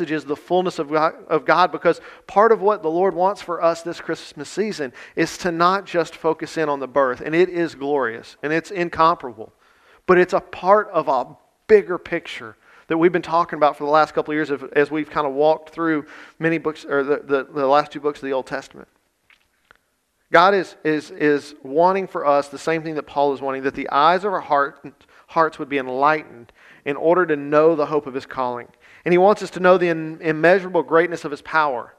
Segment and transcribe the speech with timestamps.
[0.00, 3.62] is the fullness of God, of God because part of what the Lord wants for
[3.62, 7.50] us this Christmas season is to not just focus in on the birth, and it
[7.50, 9.52] is glorious and it's incomparable,
[10.06, 11.36] but it's a part of a
[11.66, 12.56] bigger picture
[12.88, 15.34] that we've been talking about for the last couple of years as we've kind of
[15.34, 16.06] walked through
[16.38, 18.88] many books, or the, the, the last two books of the Old Testament.
[20.32, 23.74] God is, is, is wanting for us the same thing that Paul is wanting that
[23.74, 24.80] the eyes of our heart,
[25.26, 26.50] hearts would be enlightened
[26.86, 28.68] in order to know the hope of his calling
[29.04, 31.94] and he wants us to know the immeasurable greatness of his power.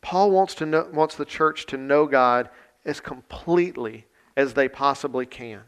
[0.00, 2.50] Paul wants, to know, wants the church to know God
[2.84, 4.06] as completely
[4.36, 5.62] as they possibly can.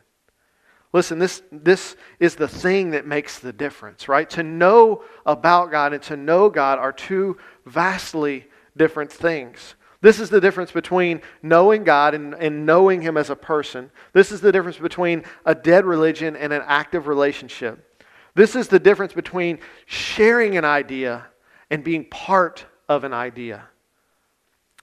[0.93, 4.29] Listen, this, this is the thing that makes the difference, right?
[4.31, 9.75] To know about God and to know God are two vastly different things.
[10.01, 13.91] This is the difference between knowing God and, and knowing Him as a person.
[14.13, 17.96] This is the difference between a dead religion and an active relationship.
[18.37, 21.25] This is the difference between sharing an idea
[21.71, 23.65] and being part of an idea.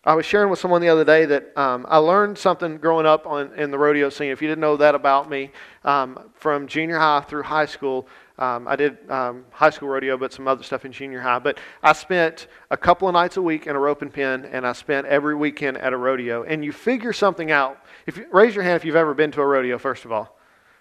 [0.03, 3.27] I was sharing with someone the other day that um, I learned something growing up
[3.27, 4.31] on, in the rodeo scene.
[4.31, 5.51] If you didn't know that about me,
[5.85, 8.07] um, from junior high through high school,
[8.39, 11.37] um, I did um, high school rodeo, but some other stuff in junior high.
[11.37, 14.65] But I spent a couple of nights a week in a rope and pin, and
[14.65, 16.41] I spent every weekend at a rodeo.
[16.41, 17.85] And you figure something out.
[18.07, 20.39] If you, raise your hand if you've ever been to a rodeo, first of all.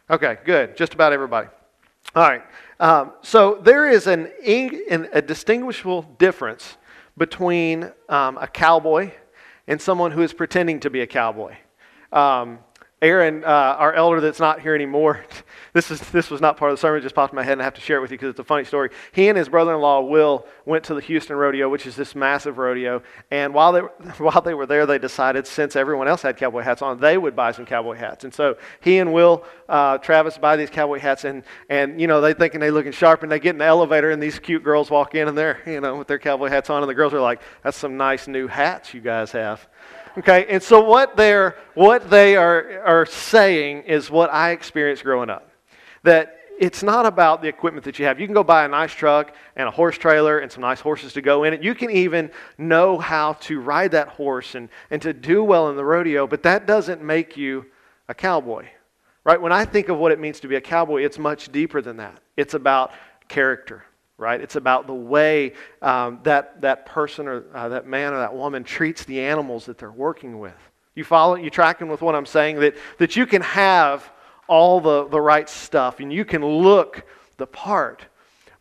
[0.08, 0.74] Okay, good.
[0.74, 1.48] Just about everybody.
[2.14, 2.42] All right.
[2.78, 6.76] Um, so there is an, a distinguishable difference
[7.16, 9.12] between um, a cowboy
[9.66, 11.54] and someone who is pretending to be a cowboy.
[12.12, 12.58] Um,
[13.02, 15.24] Aaron, uh, our elder that's not here anymore,
[15.72, 17.54] this, is, this was not part of the sermon, it just popped in my head,
[17.54, 18.90] and I have to share it with you because it's a funny story.
[19.10, 22.14] He and his brother in law, Will, went to the Houston Rodeo, which is this
[22.14, 23.02] massive rodeo.
[23.32, 23.80] And while they,
[24.18, 27.34] while they were there, they decided, since everyone else had cowboy hats on, they would
[27.34, 28.22] buy some cowboy hats.
[28.22, 32.20] And so he and Will, uh, Travis, buy these cowboy hats, and, and you know,
[32.20, 34.90] they thinking they looking sharp, and they get in the elevator, and these cute girls
[34.92, 37.20] walk in, and they're, you know, with their cowboy hats on, and the girls are
[37.20, 39.66] like, that's some nice new hats you guys have.
[40.18, 45.30] Okay, and so what they're what they are are saying is what I experienced growing
[45.30, 45.50] up.
[46.02, 48.20] That it's not about the equipment that you have.
[48.20, 51.14] You can go buy a nice truck and a horse trailer and some nice horses
[51.14, 51.62] to go in it.
[51.62, 55.76] You can even know how to ride that horse and, and to do well in
[55.76, 57.66] the rodeo, but that doesn't make you
[58.08, 58.66] a cowboy.
[59.24, 59.40] Right?
[59.40, 61.96] When I think of what it means to be a cowboy, it's much deeper than
[61.96, 62.20] that.
[62.36, 62.92] It's about
[63.28, 63.84] character
[64.22, 64.40] right?
[64.40, 65.52] It's about the way
[65.82, 69.78] um, that, that person or uh, that man or that woman treats the animals that
[69.78, 70.54] they're working with.
[70.94, 72.60] You follow, you tracking with what I'm saying?
[72.60, 74.10] That, that you can have
[74.46, 77.04] all the, the right stuff and you can look
[77.36, 78.06] the part.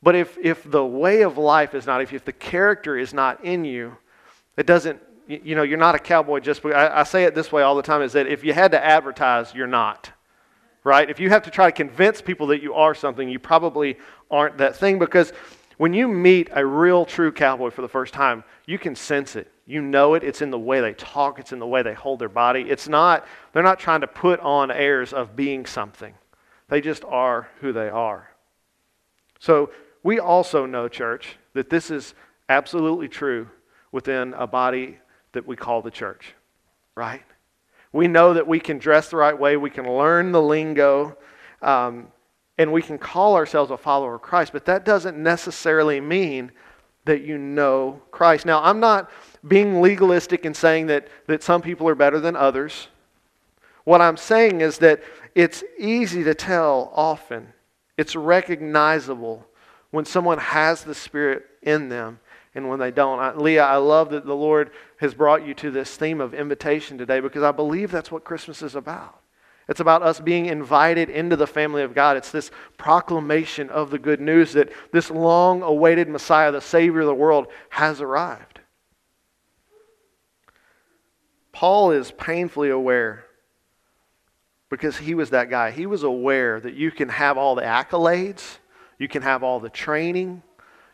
[0.01, 3.45] But if, if the way of life is not, if, if the character is not
[3.45, 3.95] in you,
[4.57, 7.61] it doesn't, you know, you're not a cowboy just, I, I say it this way
[7.61, 10.11] all the time, is that if you had to advertise, you're not
[10.83, 11.09] right?
[11.09, 13.97] If you have to try to convince people that you are something, you probably
[14.29, 15.31] aren't that thing because
[15.77, 19.51] when you meet a real true cowboy for the first time, you can sense it.
[19.65, 20.23] You know it.
[20.23, 22.61] It's in the way they talk, it's in the way they hold their body.
[22.69, 26.13] It's not, they're not trying to put on airs of being something.
[26.67, 28.29] They just are who they are.
[29.39, 29.71] So
[30.03, 32.13] we also know, church, that this is
[32.47, 33.49] absolutely true
[33.91, 34.99] within a body
[35.31, 36.33] that we call the church,
[36.95, 37.23] right?
[37.93, 41.17] We know that we can dress the right way, we can learn the lingo,
[41.61, 42.07] um,
[42.57, 46.51] and we can call ourselves a follower of Christ, but that doesn't necessarily mean
[47.05, 48.45] that you know Christ.
[48.45, 49.09] Now, I'm not
[49.47, 52.87] being legalistic in saying that, that some people are better than others.
[53.83, 55.01] What I'm saying is that
[55.33, 57.53] it's easy to tell often,
[57.97, 59.47] it's recognizable
[59.89, 62.19] when someone has the Spirit in them
[62.53, 63.19] and when they don't.
[63.19, 66.97] I, Leah, I love that the Lord has brought you to this theme of invitation
[66.97, 69.21] today because I believe that's what Christmas is about.
[69.69, 72.17] It's about us being invited into the family of God.
[72.17, 77.07] It's this proclamation of the good news that this long awaited Messiah, the Savior of
[77.07, 78.59] the world, has arrived.
[81.53, 83.25] Paul is painfully aware
[84.69, 85.71] because he was that guy.
[85.71, 88.57] He was aware that you can have all the accolades,
[88.97, 90.43] you can have all the training,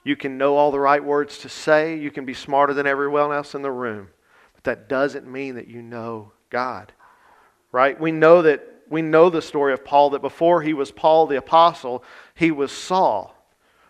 [0.07, 1.98] you can know all the right words to say.
[1.98, 4.07] You can be smarter than everyone else in the room.
[4.56, 6.94] But that doesn't mean that you know God.
[7.74, 8.00] Right?
[8.00, 11.36] We know that we know the story of Paul that before he was Paul the
[11.36, 12.06] apostle,
[12.36, 13.36] he was Saul,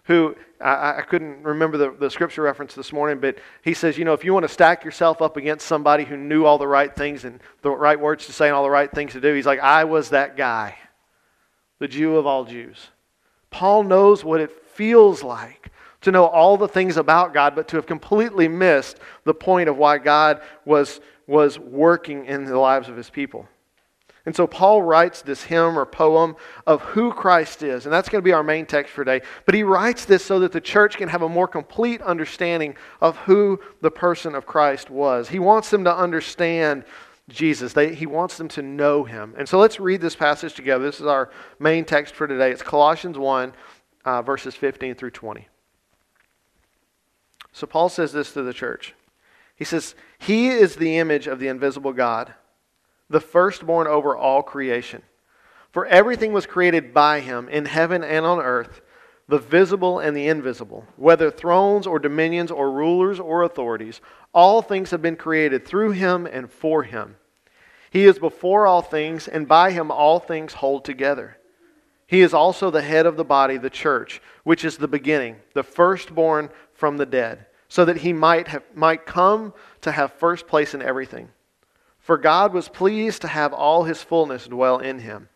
[0.06, 4.04] who I, I couldn't remember the, the scripture reference this morning, but he says, you
[4.04, 6.96] know, if you want to stack yourself up against somebody who knew all the right
[6.96, 9.46] things and the right words to say and all the right things to do, he's
[9.46, 10.80] like, I was that guy,
[11.78, 12.88] the Jew of all Jews.
[13.52, 15.72] Paul knows what it feels like
[16.08, 19.76] to know all the things about God, but to have completely missed the point of
[19.76, 23.46] why God was, was working in the lives of his people.
[24.26, 28.22] And so Paul writes this hymn or poem of who Christ is, and that's going
[28.22, 29.26] to be our main text for today.
[29.46, 33.18] But he writes this so that the church can have a more complete understanding of
[33.18, 35.28] who the person of Christ was.
[35.28, 36.86] He wants them to understand
[37.28, 37.74] Jesus.
[37.74, 39.34] They, he wants them to know him.
[39.38, 40.86] And so let's read this passage together.
[40.86, 42.52] This is our main text for today.
[42.52, 43.54] It's Colossians 1,
[44.06, 45.50] uh, verses 15 through 20.
[47.58, 48.94] So Paul says this to the church.
[49.56, 52.36] He says, He is the image of the invisible God
[53.10, 55.02] the firstborn over all creation.
[55.72, 58.82] For everything was created by him in heaven and on earth,
[59.28, 64.02] the visible and the invisible, whether thrones or dominions or rulers or authorities.
[64.34, 67.16] All things have been created through him and for him.
[67.90, 71.38] He is before all things, and by him all things hold together.
[72.08, 75.64] He is also the head of the body, the church, which is the beginning, the
[75.64, 80.74] firstborn from the dead, so that he might, have, might come to have first place
[80.74, 81.30] in everything.
[82.00, 85.28] For God was pleased to have all his fullness dwell in him,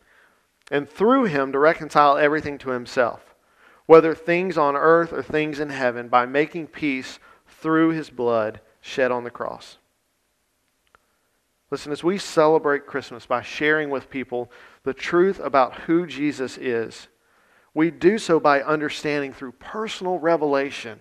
[0.70, 3.34] and through him to reconcile everything to himself,
[3.84, 9.10] whether things on earth or things in heaven, by making peace through his blood shed
[9.10, 9.76] on the cross.
[11.70, 14.50] Listen, as we celebrate Christmas by sharing with people
[14.84, 17.08] the truth about who Jesus is,
[17.74, 21.00] we do so by understanding through personal revelation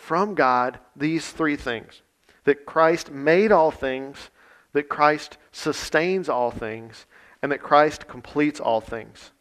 [0.00, 2.02] from God these three things
[2.44, 4.30] that Christ made all things
[4.72, 7.06] that Christ sustains all things,
[7.42, 9.32] and that Christ completes all things.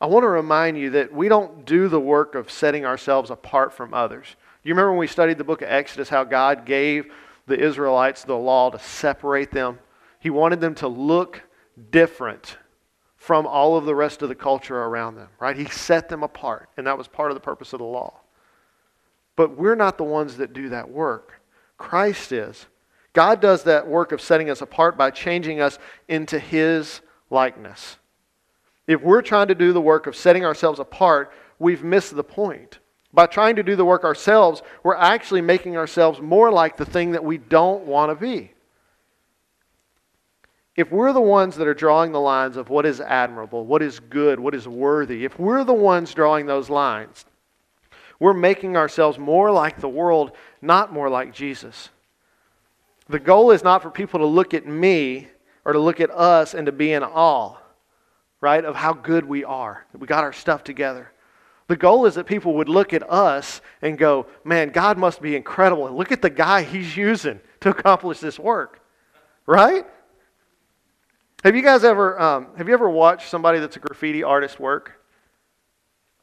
[0.00, 3.72] I want to remind you that we don't do the work of setting ourselves apart
[3.72, 4.36] from others.
[4.62, 7.10] You remember when we studied the book of Exodus how God gave
[7.46, 9.78] the Israelites the law to separate them?
[10.20, 11.42] He wanted them to look
[11.90, 12.58] different
[13.16, 15.56] from all of the rest of the culture around them, right?
[15.56, 18.20] He set them apart, and that was part of the purpose of the law.
[19.38, 21.40] But we're not the ones that do that work.
[21.76, 22.66] Christ is.
[23.12, 27.98] God does that work of setting us apart by changing us into His likeness.
[28.88, 32.80] If we're trying to do the work of setting ourselves apart, we've missed the point.
[33.14, 37.12] By trying to do the work ourselves, we're actually making ourselves more like the thing
[37.12, 38.50] that we don't want to be.
[40.74, 44.00] If we're the ones that are drawing the lines of what is admirable, what is
[44.00, 47.24] good, what is worthy, if we're the ones drawing those lines,
[48.20, 51.90] we're making ourselves more like the world, not more like Jesus.
[53.08, 55.28] The goal is not for people to look at me
[55.64, 57.56] or to look at us and to be in awe,
[58.40, 61.12] right, of how good we are, that we got our stuff together.
[61.68, 65.36] The goal is that people would look at us and go, man, God must be
[65.36, 65.86] incredible.
[65.86, 68.80] And look at the guy he's using to accomplish this work,
[69.46, 69.86] right?
[71.44, 74.97] Have you guys ever, um, have you ever watched somebody that's a graffiti artist work?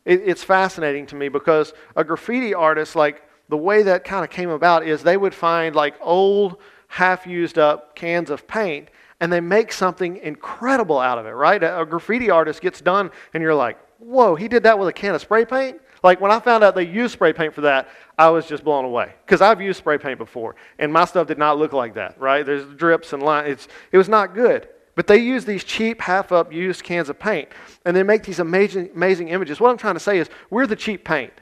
[0.06, 4.30] It, it's fascinating to me because a graffiti artist, like the way that kind of
[4.30, 6.58] came about is they would find like old
[6.88, 11.62] half used up cans of paint and they make something incredible out of it, right?
[11.64, 14.94] A, a, graffiti artist gets done and you're like, whoa, he did that with a
[14.94, 15.80] can of spray paint?
[16.04, 18.86] Like when I found out they used spray paint for that, I was just blown
[18.86, 19.14] away.
[19.26, 22.46] Because I've used spray paint before and my stuff did not look like that, right?
[22.46, 23.50] There's drips and lines.
[23.50, 24.68] It's, it was not good.
[24.96, 27.50] But they use these cheap, half up used cans of paint
[27.86, 29.60] and they make these amazing, amazing images.
[29.60, 31.34] What I'm trying to say is, we're the cheap paint,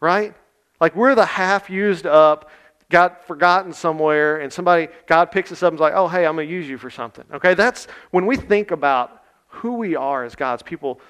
[0.00, 0.34] right?
[0.80, 2.50] Like we're the half used up
[2.90, 6.34] got forgotten somewhere and somebody, God picks us up and is like, oh, hey, I'm
[6.34, 7.24] going to use you for something.
[7.32, 11.00] Okay, that's when we think about who we are as God's people.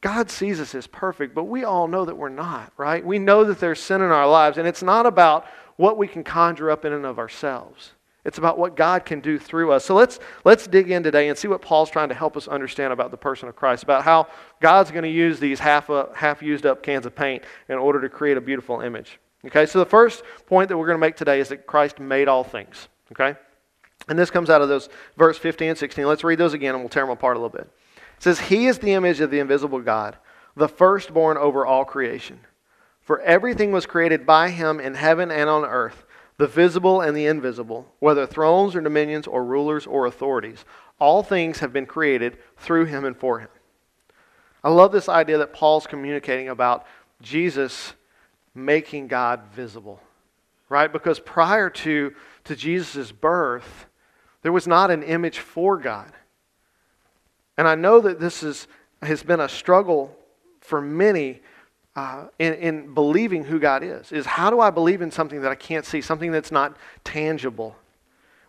[0.00, 3.04] God sees us as perfect, but we all know that we're not, right?
[3.04, 6.24] We know that there's sin in our lives, and it's not about what we can
[6.24, 7.92] conjure up in and of ourselves.
[8.24, 9.84] It's about what God can do through us.
[9.84, 12.92] So let's, let's dig in today and see what Paul's trying to help us understand
[12.92, 14.26] about the person of Christ, about how
[14.60, 18.00] God's going to use these half, uh, half used up cans of paint in order
[18.00, 19.18] to create a beautiful image.
[19.46, 22.28] Okay, so the first point that we're going to make today is that Christ made
[22.28, 22.88] all things.
[23.12, 23.38] Okay?
[24.08, 26.06] And this comes out of those verse 15 and 16.
[26.06, 27.70] Let's read those again and we'll tear them apart a little bit.
[28.16, 30.16] It says, He is the image of the invisible God,
[30.56, 32.40] the firstborn over all creation.
[33.00, 36.04] For everything was created by him in heaven and on earth,
[36.38, 40.64] the visible and the invisible, whether thrones or dominions or rulers or authorities.
[41.00, 43.48] All things have been created through him and for him.
[44.62, 46.86] I love this idea that Paul's communicating about
[47.20, 47.92] Jesus
[48.54, 50.00] making God visible,
[50.68, 50.92] right?
[50.92, 52.14] Because prior to,
[52.44, 53.86] to Jesus' birth,
[54.42, 56.12] there was not an image for God.
[57.56, 58.68] And I know that this is,
[59.02, 60.16] has been a struggle
[60.60, 61.40] for many
[61.98, 64.12] uh, in, in believing who God is.
[64.12, 67.74] Is how do I believe in something that I can't see, something that's not tangible?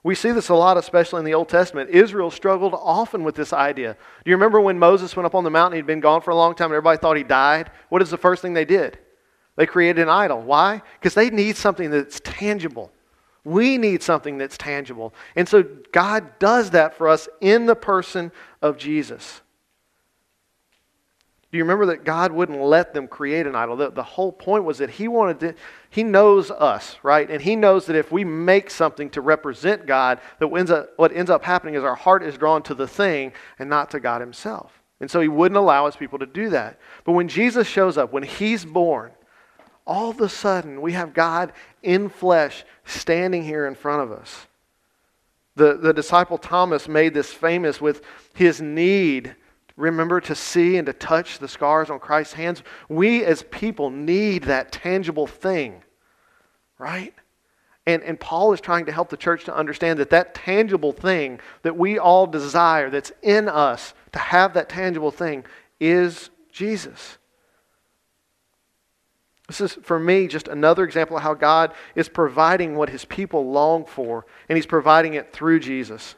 [0.04, 1.90] We see this a lot, especially in the Old Testament.
[1.90, 3.98] Israel struggled often with this idea.
[4.24, 5.78] Do you remember when Moses went up on the mountain?
[5.78, 7.72] He'd been gone for a long time and everybody thought he died.
[7.90, 9.00] What is the first thing they did?
[9.56, 10.42] They created an idol.
[10.42, 10.84] Why?
[11.00, 12.92] Because they need something that's tangible.
[13.44, 15.12] We need something that's tangible.
[15.36, 19.42] And so God does that for us in the person of Jesus.
[21.52, 23.76] Do you remember that God wouldn't let them create an idol?
[23.76, 25.56] The, the whole point was that He wanted to,
[25.90, 27.30] He knows us, right?
[27.30, 30.90] And He knows that if we make something to represent God, that what ends, up,
[30.98, 34.00] what ends up happening is our heart is drawn to the thing and not to
[34.00, 34.80] God Himself.
[35.00, 36.80] And so He wouldn't allow His people to do that.
[37.04, 39.12] But when Jesus shows up, when He's born,
[39.88, 41.52] all of a sudden we have God
[41.82, 44.46] in flesh standing here in front of us.
[45.56, 48.04] The, the disciple Thomas made this famous with
[48.36, 49.36] his need
[49.80, 52.62] remember to see and to touch the scars on Christ's hands.
[52.90, 55.84] We as people need that tangible thing,
[56.78, 57.14] right?
[57.88, 61.40] And, and Paul is trying to help the church to understand that that tangible thing
[61.64, 65.46] that we all desire, that's in us, to have that tangible thing,
[65.80, 67.18] is Jesus.
[69.48, 73.50] This is, for me, just another example of how God is providing what his people
[73.50, 76.14] long for, and he's providing it through Jesus.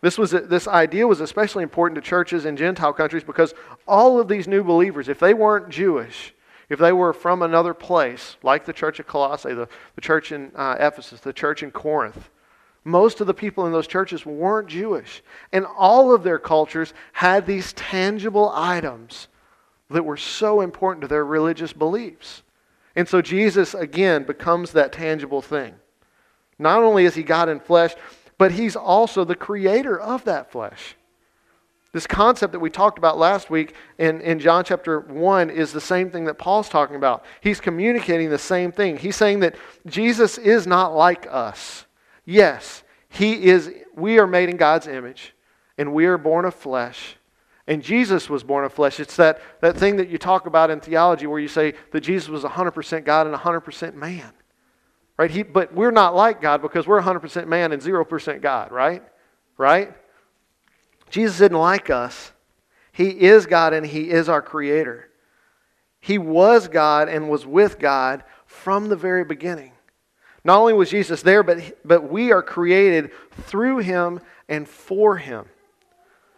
[0.00, 3.54] This, was, this idea was especially important to churches in Gentile countries because
[3.86, 6.34] all of these new believers, if they weren't Jewish,
[6.70, 10.52] if they were from another place, like the church at Colossae, the, the church in
[10.54, 12.30] uh, Ephesus, the church in Corinth,
[12.84, 15.22] most of the people in those churches weren't Jewish.
[15.52, 19.28] And all of their cultures had these tangible items
[19.90, 22.42] that were so important to their religious beliefs.
[22.96, 25.74] And so Jesus, again, becomes that tangible thing.
[26.58, 27.94] Not only is he God in flesh,
[28.40, 30.96] but he's also the creator of that flesh.
[31.92, 35.80] This concept that we talked about last week in, in John chapter 1 is the
[35.80, 37.22] same thing that Paul's talking about.
[37.42, 38.96] He's communicating the same thing.
[38.96, 39.56] He's saying that
[39.86, 41.84] Jesus is not like us.
[42.24, 45.34] Yes, he is we are made in God's image
[45.76, 47.16] and we are born of flesh.
[47.66, 49.00] And Jesus was born of flesh.
[49.00, 52.30] It's that, that thing that you talk about in theology where you say that Jesus
[52.30, 54.32] was 100% God and 100% man.
[55.20, 55.30] Right?
[55.30, 59.02] He, but we're not like God because we're 100% man and 0% God, right?
[59.58, 59.92] Right?
[61.10, 62.32] Jesus didn't like us.
[62.90, 65.10] He is God and He is our Creator.
[66.00, 69.72] He was God and was with God from the very beginning.
[70.42, 73.10] Not only was Jesus there, but, but we are created
[73.42, 75.44] through Him and for Him.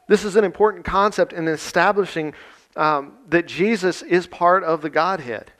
[0.09, 2.35] This is an important concept in establishing
[2.75, 5.53] um, that Jesus is part of the Godhead.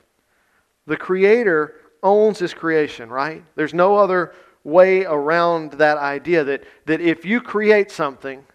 [0.87, 3.43] The Creator owns his creation, right?
[3.55, 4.33] There's no other
[4.63, 8.45] way around that idea that, that if you create something,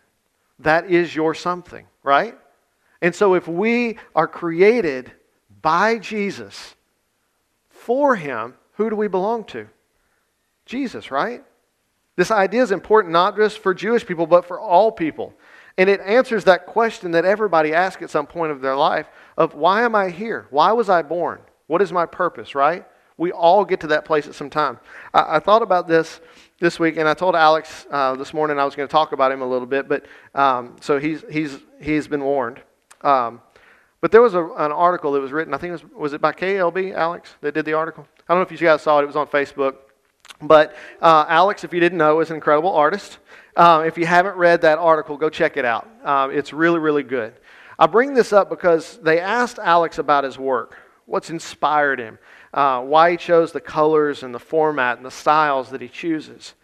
[0.61, 2.37] that is your something, right?
[3.03, 5.13] And so if we are created
[5.63, 6.75] by Jesus
[7.69, 9.69] for him, who do we belong to?
[10.67, 11.43] Jesus, right?
[12.17, 15.33] This idea is important not just for Jewish people, but for all people.
[15.77, 19.55] And it answers that question that everybody asks at some point of their life of
[19.55, 20.49] why am I here?
[20.51, 21.41] Why was I born?
[21.69, 22.85] What is my purpose, right?
[23.19, 24.79] We all get to that place at some time.
[25.13, 26.21] I, I thought about this
[26.61, 29.31] this week, and I told Alex uh, this morning I was going to talk about
[29.31, 32.61] him a little bit, but um, so he's, he's, he's been warned.
[33.03, 33.43] Um,
[34.01, 36.21] but there was a, an article that was written, I think it was, was it
[36.21, 38.07] by KLB, Alex, that did the article?
[38.29, 39.77] I don't know if you guys saw it, it was on Facebook.
[40.41, 43.19] But uh, Alex, if you didn't know, is an incredible artist.
[43.57, 45.89] Uh, if you haven't read that article, go check it out.
[46.05, 47.35] Uh, it's really, really good.
[47.77, 52.19] I bring this up because they asked Alex about his work, what's inspired him
[52.53, 56.55] uh, why he chose the colors and the format and the styles that he chooses.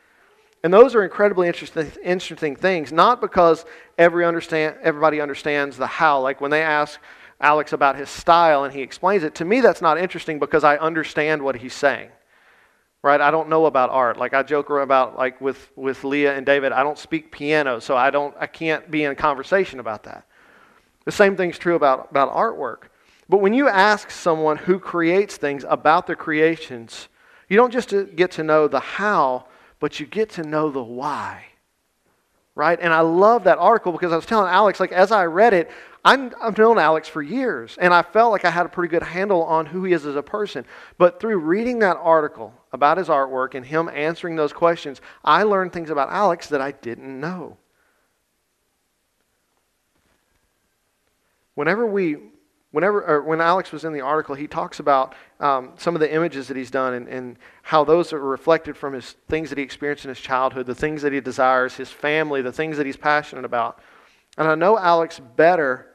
[0.62, 3.66] And those are incredibly interesting, interesting things, not because
[3.98, 6.20] every understand, everybody understands the how.
[6.20, 6.98] Like when they ask
[7.38, 10.76] Alex about his style and he explains it, to me that's not interesting because I
[10.78, 12.08] understand what he's saying.
[13.02, 13.20] Right?
[13.20, 14.16] I don't know about art.
[14.16, 17.94] Like I joke about like with, with Leah and David, I don't speak piano, so
[17.94, 20.26] I don't I can't be in conversation about that.
[21.04, 22.84] The same thing's true about, about artwork.
[23.28, 27.08] But when you ask someone who creates things about their creations,
[27.48, 29.46] you don't just get to know the how,
[29.80, 31.46] but you get to know the why.
[32.54, 32.78] Right?
[32.80, 35.70] And I love that article because I was telling Alex, like, as I read it,
[36.04, 39.02] I'm, I've known Alex for years, and I felt like I had a pretty good
[39.02, 40.66] handle on who he is as a person.
[40.98, 45.72] But through reading that article about his artwork and him answering those questions, I learned
[45.72, 47.56] things about Alex that I didn't know.
[51.54, 52.18] Whenever we
[52.74, 56.48] whenever when Alex was in the article, he talks about um, some of the images
[56.48, 60.04] that he's done and, and, how those are reflected from his things that he experienced
[60.04, 63.44] in his childhood, the things that he desires, his family, the things that he's passionate
[63.44, 63.78] about.
[64.36, 65.94] And I know Alex better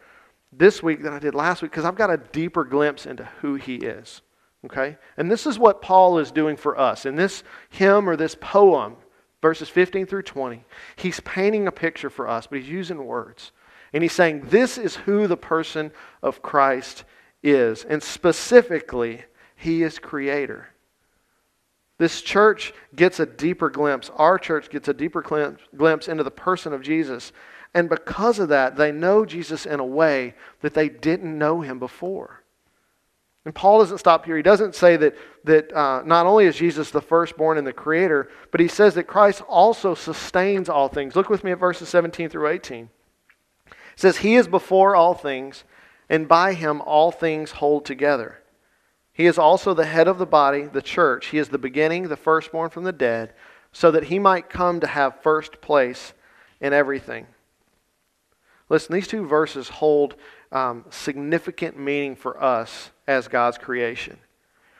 [0.51, 3.55] this week than I did last week because I've got a deeper glimpse into who
[3.55, 4.21] he is.
[4.65, 4.97] Okay?
[5.17, 7.05] And this is what Paul is doing for us.
[7.05, 8.95] In this hymn or this poem,
[9.41, 10.63] verses 15 through 20,
[10.95, 13.51] he's painting a picture for us, but he's using words.
[13.93, 15.91] And he's saying this is who the person
[16.21, 17.03] of Christ
[17.43, 17.83] is.
[17.83, 19.23] And specifically,
[19.55, 20.69] he is creator.
[21.97, 24.09] This church gets a deeper glimpse.
[24.15, 25.21] Our church gets a deeper
[25.75, 27.33] glimpse into the person of Jesus.
[27.73, 31.77] And because of that, they know Jesus in a way that they didn't know him
[31.77, 32.43] before.
[33.45, 34.37] And Paul doesn't stop here.
[34.37, 38.29] He doesn't say that, that uh, not only is Jesus the firstborn and the creator,
[38.51, 41.15] but he says that Christ also sustains all things.
[41.15, 42.89] Look with me at verses 17 through 18.
[43.99, 45.65] It says, He is before all things,
[46.07, 48.39] and by him all things hold together.
[49.11, 51.25] He is also the head of the body, the church.
[51.25, 53.33] He is the beginning, the firstborn from the dead,
[53.73, 56.13] so that he might come to have first place
[56.61, 57.27] in everything.
[58.69, 60.15] Listen, these two verses hold
[60.53, 64.17] um, significant meaning for us as God's creation.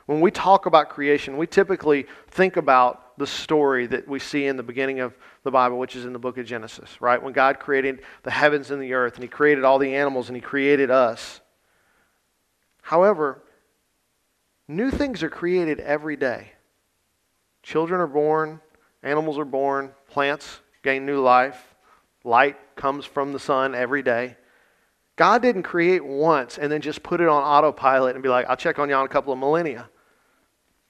[0.06, 4.58] When we talk about creation, we typically think about the story that we see in
[4.58, 7.22] the beginning of the Bible, which is in the book of Genesis, right?
[7.22, 10.36] When God created the heavens and the earth, and He created all the animals, and
[10.36, 11.42] He created us.
[12.82, 13.44] However,
[14.70, 16.52] New things are created every day.
[17.64, 18.62] Children are born,
[19.02, 21.74] animals are born, plants gain new life,
[22.24, 24.38] light comes from the sun every day.
[25.16, 28.56] God didn't create once and then just put it on autopilot and be like, I'll
[28.56, 29.90] check on you in a couple of millennia.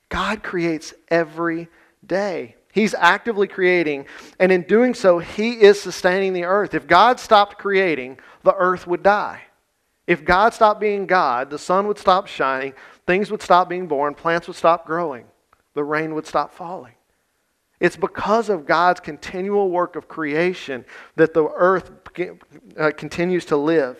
[0.10, 1.70] God creates every
[2.06, 2.56] day.
[2.72, 4.06] He's actively creating,
[4.40, 6.74] and in doing so, He is sustaining the earth.
[6.74, 9.42] If God stopped creating, the earth would die.
[10.06, 12.74] If God stopped being God, the sun would stop shining,
[13.10, 15.26] Things would stop being born, plants would stop growing,
[15.74, 16.94] the rain would stop falling.
[17.80, 21.90] It's because of God's continual work of creation that the earth
[22.78, 23.98] uh, continues to live.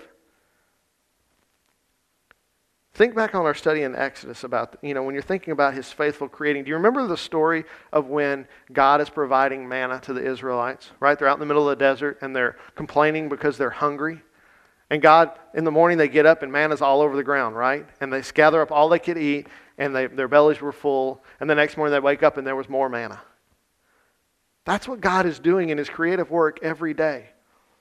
[3.00, 5.90] Think back on our study in Exodus about, you know, when you're thinking about his
[5.90, 6.66] faithful creating.
[6.66, 7.64] Do you remember the story
[7.94, 10.92] of when God is providing manna to the Israelites?
[11.00, 11.18] Right?
[11.18, 14.22] They're out in the middle of the desert and they're complaining because they're hungry.
[14.90, 17.86] And God, in the morning, they get up and manna's all over the ground, right?
[18.02, 21.24] And they gather up all they could eat, and they, their bellies were full.
[21.40, 23.22] And the next morning, they wake up and there was more manna.
[24.66, 27.30] That's what God is doing in His creative work every day.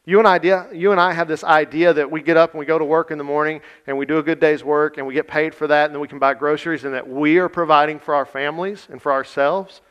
[0.09, 2.65] You and, idea, you and I have this idea that we get up and we
[2.65, 5.13] go to work in the morning and we do a good day's work and we
[5.13, 7.99] get paid for that and then we can buy groceries and that we are providing
[7.99, 9.83] for our families and for ourselves.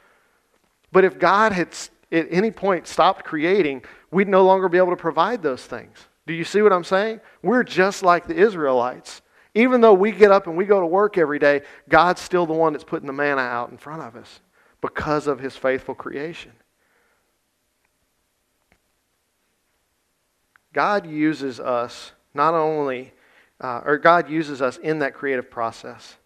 [0.92, 1.68] But if God had
[2.12, 5.96] at any point stopped creating, we'd no longer be able to provide those things.
[6.26, 7.22] Do you see what I'm saying?
[7.44, 9.22] We're just like the Israelites.
[9.54, 12.54] Even though we get up and we go to work every day, God's still the
[12.54, 14.40] one that's putting the manna out in front of us
[14.82, 16.54] because of his faithful creation.
[20.78, 23.12] God uses us not only,
[23.60, 26.18] uh, or God uses us in that creative process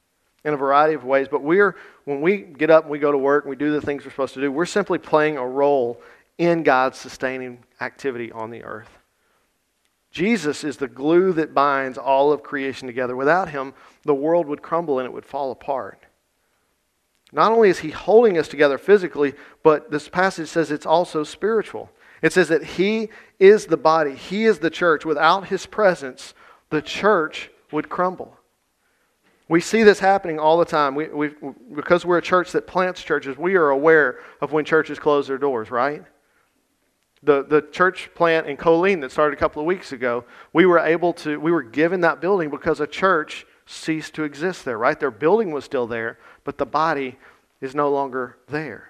[0.44, 3.18] in a variety of ways, but we're, when we get up and we go to
[3.18, 6.02] work and we do the things we're supposed to do, we're simply playing a role
[6.38, 8.90] in God's sustaining activity on the earth.
[10.12, 13.16] Jesus is the glue that binds all of creation together.
[13.16, 16.04] Without him, the world would crumble and it would fall apart.
[17.32, 19.34] Not only is he holding us together physically,
[19.64, 21.90] but this passage says it's also spiritual.
[22.22, 25.06] It says that he is the body, he is the church.
[25.06, 26.34] Without his presence,
[26.70, 28.38] the church would crumble.
[29.48, 30.96] We see this happening all the time.
[30.96, 31.32] We, we,
[31.76, 35.38] because we're a church that plants churches, we are aware of when churches close their
[35.38, 36.06] doors, right?
[37.24, 40.80] the, the church plant in Killeen that started a couple of weeks ago, we were
[40.80, 45.00] able to, we were given that building because a church ceased to exist there, right?
[45.00, 47.18] Their building was still there, but the body
[47.62, 48.90] is no longer there.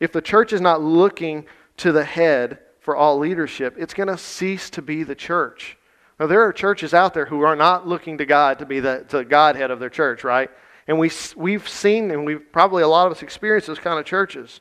[0.00, 1.46] If the church is not looking
[1.78, 5.76] to the head for all leadership, it's going to cease to be the church.
[6.20, 9.04] Now, there are churches out there who are not looking to God to be the,
[9.08, 10.50] the Godhead of their church, right?
[10.86, 14.04] And we, we've seen, and we've probably a lot of us experienced those kind of
[14.04, 14.60] churches.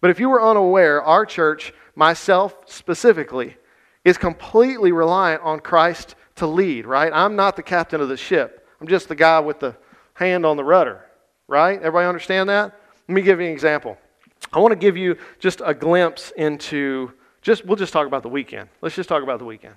[0.00, 3.56] But if you were unaware, our church, myself specifically,
[4.04, 7.12] is completely reliant on Christ to lead, right?
[7.12, 8.66] I'm not the captain of the ship.
[8.80, 9.76] I'm just the guy with the
[10.14, 11.04] hand on the rudder,
[11.48, 11.78] right?
[11.78, 12.78] Everybody understand that?
[13.08, 13.98] Let me give you an example.
[14.52, 18.28] I want to give you just a glimpse into just we'll just talk about the
[18.28, 18.68] weekend.
[18.80, 19.74] Let's just talk about the weekend.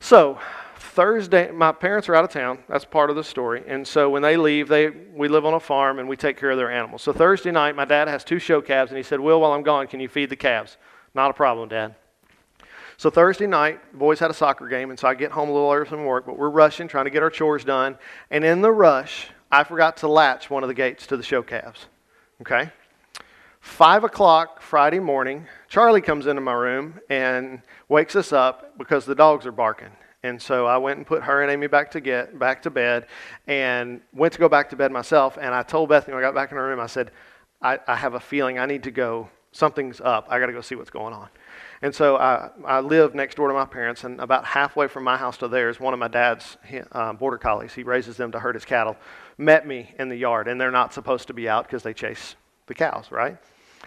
[0.00, 0.38] So,
[0.76, 2.58] Thursday, my parents are out of town.
[2.68, 3.64] That's part of the story.
[3.66, 6.50] And so when they leave, they we live on a farm and we take care
[6.50, 7.02] of their animals.
[7.02, 9.62] So Thursday night, my dad has two show calves, and he said, "Will, while I'm
[9.62, 10.76] gone, can you feed the calves?"
[11.14, 11.94] Not a problem, Dad.
[12.96, 15.72] So Thursday night, boys had a soccer game, and so I get home a little
[15.72, 17.98] early from work, but we're rushing, trying to get our chores done.
[18.30, 21.42] And in the rush, I forgot to latch one of the gates to the show
[21.42, 21.86] calves.
[22.40, 22.70] Okay.
[23.64, 29.16] Five o'clock Friday morning, Charlie comes into my room and wakes us up because the
[29.16, 29.88] dogs are barking.
[30.22, 33.06] And so I went and put her and Amy back to get back to bed,
[33.48, 35.38] and went to go back to bed myself.
[35.40, 37.10] And I told Bethany when I got back in her room, I said,
[37.62, 39.28] I, I have a feeling I need to go.
[39.50, 40.26] Something's up.
[40.28, 41.28] I got to go see what's going on.
[41.82, 45.16] And so I, I live next door to my parents, and about halfway from my
[45.16, 46.58] house to theirs, one of my dad's
[46.92, 48.96] uh, border collies, he raises them to herd his cattle,
[49.38, 52.36] met me in the yard, and they're not supposed to be out because they chase
[52.66, 53.38] the cows, right?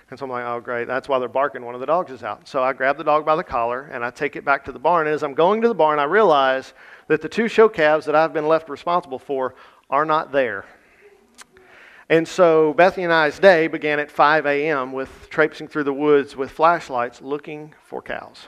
[0.10, 0.88] And so I'm like, oh, great.
[0.88, 1.65] That's why they're barking.
[1.65, 2.48] One of the dogs is out.
[2.48, 4.80] So I grab the dog by the collar and I take it back to the
[4.80, 5.08] barn.
[5.08, 6.74] And as I'm going to the barn, I realize
[7.08, 9.56] that the two show calves that I've been left responsible for
[9.89, 10.65] are not there.
[12.10, 14.93] And so Bethany and I's day began at 5 a.m.
[14.93, 18.48] with traipsing through the woods with flashlights looking for cows.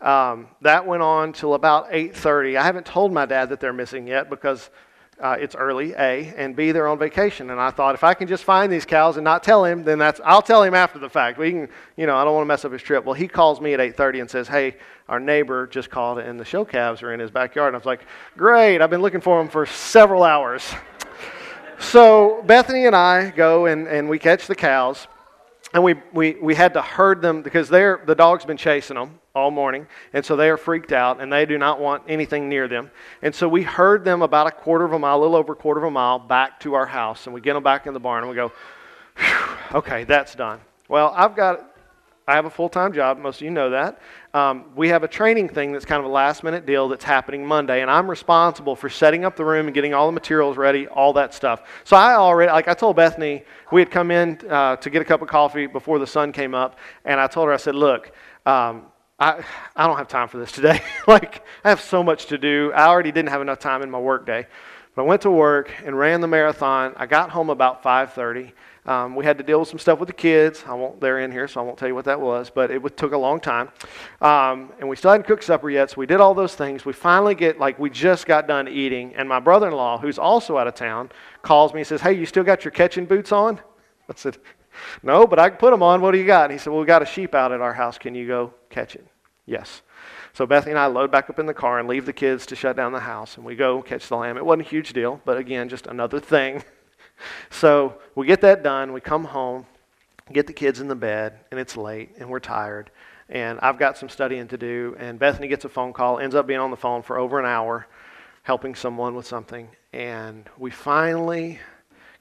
[0.00, 2.56] Um, that went on till about 8:30.
[2.56, 4.70] I haven't told my dad that they're missing yet because
[5.18, 7.50] uh, it's early, A, and B, they're on vacation.
[7.50, 9.98] And I thought if I can just find these cows and not tell him, then
[9.98, 11.38] that's I'll tell him after the fact.
[11.38, 13.04] We can, you know, I don't want to mess up his trip.
[13.04, 14.76] Well, he calls me at 8:30 and says, "Hey,
[15.08, 17.86] our neighbor just called, and the show calves are in his backyard." And I was
[17.86, 18.00] like,
[18.36, 18.82] "Great!
[18.82, 20.70] I've been looking for them for several hours."
[21.78, 25.06] so Bethany and I go and, and we catch the cows,
[25.72, 29.18] and we, we, we had to herd them because they're, the dog's been chasing them
[29.36, 32.66] all morning, and so they are freaked out and they do not want anything near
[32.66, 32.90] them.
[33.22, 35.56] And so we herd them about a quarter of a mile, a little over a
[35.56, 38.00] quarter of a mile, back to our house, and we get them back in the
[38.00, 38.50] barn, and we go,
[39.74, 40.60] okay, that's done.
[40.88, 41.76] Well, I've got
[42.28, 43.18] I have a full time job.
[43.18, 44.00] Most of you know that.
[44.34, 47.46] Um, we have a training thing that's kind of a last minute deal that's happening
[47.46, 50.88] Monday, and I'm responsible for setting up the room and getting all the materials ready,
[50.88, 51.62] all that stuff.
[51.84, 55.04] So I already, like I told Bethany, we had come in uh, to get a
[55.04, 58.10] cup of coffee before the sun came up, and I told her, I said, look,
[58.44, 58.86] um,
[59.18, 59.42] I,
[59.74, 60.80] I don't have time for this today.
[61.06, 62.72] like, I have so much to do.
[62.74, 64.46] I already didn't have enough time in my work day.
[64.94, 66.92] But I went to work and ran the marathon.
[66.96, 68.52] I got home about 5:30.
[68.86, 70.64] Um, we had to deal with some stuff with the kids.
[70.66, 72.96] I won't, they're in here, so I won't tell you what that was, but it
[72.96, 73.68] took a long time.
[74.20, 76.84] Um, and we still hadn't cooked supper yet, so we did all those things.
[76.84, 80.20] We finally get, like, we just got done eating, and my brother in law, who's
[80.20, 81.10] also out of town,
[81.42, 83.58] calls me and says, Hey, you still got your catching boots on?
[84.08, 84.38] I said,
[85.02, 86.00] No, but I can put them on.
[86.00, 86.44] What do you got?
[86.44, 87.98] And he said, Well, we got a sheep out at our house.
[87.98, 89.06] Can you go catch it?
[89.46, 89.82] Yes.
[90.32, 92.56] So Bethany and I load back up in the car and leave the kids to
[92.56, 94.36] shut down the house, and we go catch the lamb.
[94.36, 96.62] It wasn't a huge deal, but again, just another thing
[97.50, 98.92] so we get that done.
[98.92, 99.66] We come home,
[100.32, 102.90] get the kids in the bed, and it's late, and we're tired.
[103.28, 104.94] And I've got some studying to do.
[104.98, 107.46] And Bethany gets a phone call, ends up being on the phone for over an
[107.46, 107.86] hour,
[108.42, 109.68] helping someone with something.
[109.92, 111.58] And we finally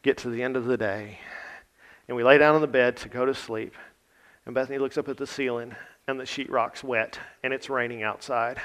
[0.02, 1.20] get to the end of the day,
[2.08, 3.74] and we lay down on the bed to go to sleep.
[4.46, 5.76] And Bethany looks up at the ceiling,
[6.08, 8.60] and the sheetrock's wet, and it's raining outside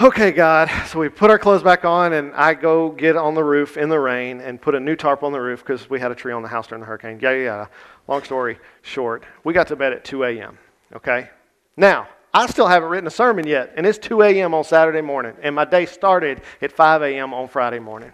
[0.00, 0.70] okay, God.
[0.86, 3.88] So we put our clothes back on, and I go get on the roof in
[3.88, 6.32] the rain and put a new tarp on the roof because we had a tree
[6.32, 7.18] on the house during the hurricane.
[7.20, 7.66] Yeah, yeah, yeah.
[8.08, 10.58] Long story short, we got to bed at 2 a.m.
[10.94, 11.30] Okay?
[11.76, 14.54] Now, I still haven't written a sermon yet, and it's 2 a.m.
[14.54, 17.34] on Saturday morning, and my day started at 5 a.m.
[17.34, 18.12] on Friday morning.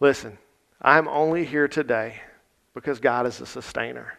[0.00, 0.38] Listen,
[0.84, 2.20] I'm only here today
[2.74, 4.14] because God is a sustainer,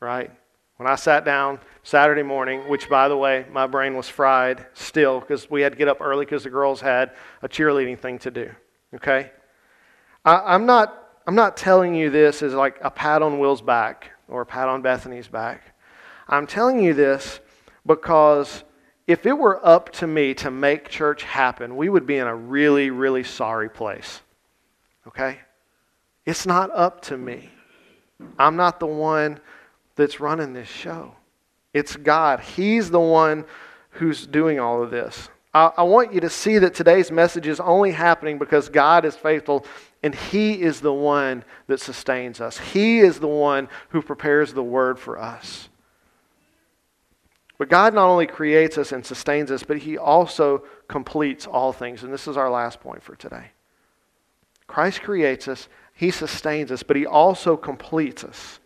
[0.00, 0.30] right?
[0.76, 5.20] When I sat down Saturday morning, which by the way, my brain was fried still
[5.20, 8.30] because we had to get up early because the girls had a cheerleading thing to
[8.30, 8.50] do.
[8.94, 9.30] Okay?
[10.24, 14.10] I, am not, I'm not telling you this as like a pat on Will's back
[14.26, 15.74] or a pat on Bethany's back.
[16.28, 17.40] I'm telling you this
[17.84, 18.64] because
[19.06, 22.34] if it were up to me to make church happen, we would be in a
[22.34, 24.22] really, really sorry place.
[25.06, 25.40] Okay?
[26.26, 27.50] It's not up to me.
[28.38, 29.40] I'm not the one
[29.96, 31.14] that's running this show.
[31.72, 32.40] It's God.
[32.40, 33.44] He's the one
[33.90, 35.28] who's doing all of this.
[35.52, 39.14] I, I, want you to see that today's message is only happening because God is
[39.14, 39.66] faithful
[40.02, 42.58] and He is the one that sustains us.
[42.58, 45.68] He is the one who prepares the word for us.
[47.56, 52.02] But God not only creates us and sustains us, but He also completes all things.
[52.02, 53.46] And this is our last point for today.
[54.66, 58.58] Christ creates us, He sustains us, but He also completes us.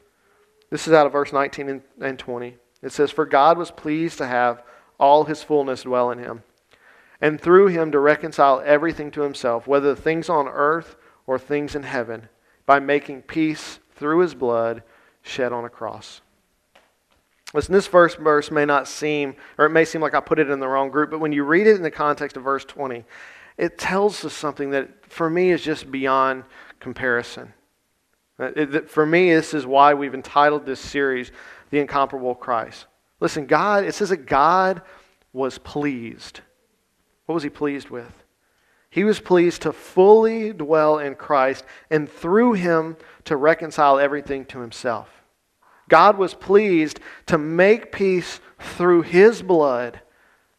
[0.71, 2.57] This is out of verse 19 and 20.
[2.83, 4.63] It says, For God was pleased to have
[4.99, 6.43] all his fullness dwell in him,
[7.21, 11.85] and through him to reconcile everything to himself, whether things on earth or things in
[11.85, 12.29] heaven,
[12.67, 14.83] by making peace through his blood
[15.23, 16.21] shed on a cross.
[17.55, 20.51] Listen, this first verse may not seem, or it may seem like I put it
[20.51, 23.05] in the wrong group, but when you read it in the context of verse 20,
[23.57, 26.45] it tells us something that for me is just beyond
[26.81, 27.53] comparison.
[28.87, 31.33] For me, this is why we've entitled this series,
[31.71, 32.87] The Incomparable Christ.
[33.21, 34.83] Listen, God, it says that God
[35.33, 36.41] was pleased.
[37.27, 38.13] What was he pleased with?
[38.91, 44.61] He was pleased to fully dwell in Christ and through him to reconcile everything to
[44.61, 45.11] himself.
[45.89, 50.01] God was pleased to make peace through his blood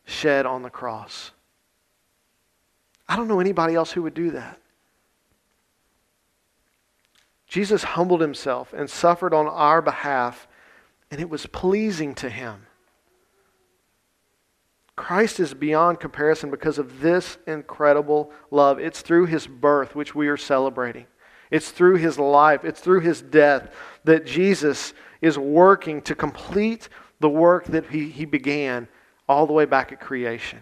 [0.06, 1.32] shed on the cross.
[3.08, 4.60] I don't know anybody else who would do that.
[7.50, 10.48] Jesus humbled himself and suffered on our behalf
[11.12, 12.68] and it was pleasing to him.
[14.96, 18.80] Christ is beyond comparison because of this incredible love.
[18.80, 21.08] It's through his birth, which we are celebrating.
[21.50, 27.30] It's through his life, it's through his death that Jesus is working to complete the
[27.30, 28.88] work that he, he began
[29.28, 30.62] all the way back at creation.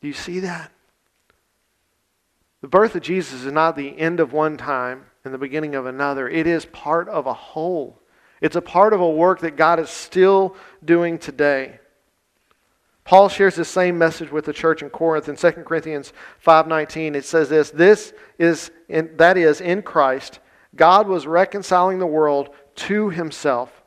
[0.00, 0.72] Do you see that?
[2.62, 5.86] The birth of Jesus is not the end of one time and the beginning of
[5.86, 8.02] another, it is part of a whole.
[8.40, 11.78] It's a part of a work that God is still doing today.
[13.04, 16.12] Paul shares the same message with the church in Corinth in 2 Corinthians
[16.44, 17.14] 5:19.
[17.14, 20.40] It says this, this is in, that is in Christ
[20.74, 23.84] God was reconciling the world to himself,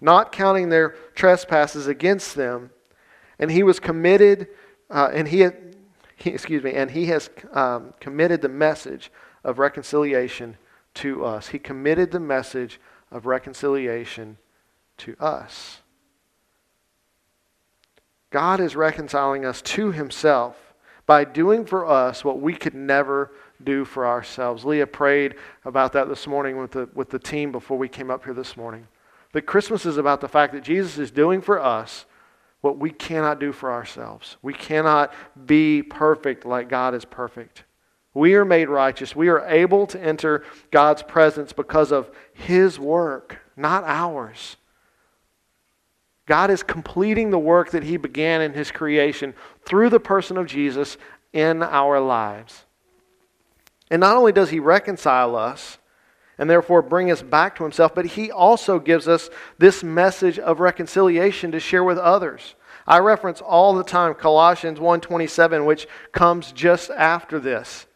[0.00, 2.70] not counting their trespasses against them,
[3.40, 4.46] and he was committed
[4.90, 5.48] uh, and he,
[6.14, 9.10] he, excuse me, and he has um, committed the message
[9.42, 10.56] of reconciliation
[10.94, 11.48] to us.
[11.48, 12.80] He committed the message
[13.10, 14.38] of reconciliation
[14.98, 15.78] to us.
[18.30, 20.74] God is reconciling us to himself
[21.06, 23.30] by doing for us what we could never
[23.62, 24.64] do for ourselves.
[24.64, 28.24] Leah prayed about that this morning with the, with the team before we came up
[28.24, 28.88] here this morning.
[29.32, 32.06] That Christmas is about the fact that Jesus is doing for us
[32.60, 34.36] what we cannot do for ourselves.
[34.40, 35.12] We cannot
[35.46, 37.63] be perfect like God is perfect.
[38.14, 39.16] We are made righteous.
[39.16, 44.56] We are able to enter God's presence because of His work, not ours.
[46.26, 49.34] God is completing the work that He began in His creation
[49.66, 50.96] through the person of Jesus
[51.32, 52.64] in our lives.
[53.90, 55.78] And not only does He reconcile us
[56.38, 60.60] and therefore bring us back to Himself, but He also gives us this message of
[60.60, 62.54] reconciliation to share with others.
[62.86, 67.86] I reference all the time Colossians 1:27 which comes just after this.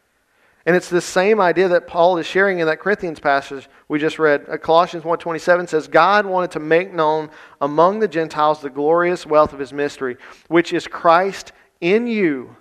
[0.69, 4.19] And it's the same idea that Paul is sharing in that Corinthians passage we just
[4.19, 4.45] read.
[4.47, 9.51] Uh, Colossians 1:27 says God wanted to make known among the Gentiles the glorious wealth
[9.51, 10.15] of his mystery,
[10.47, 12.55] which is Christ in you,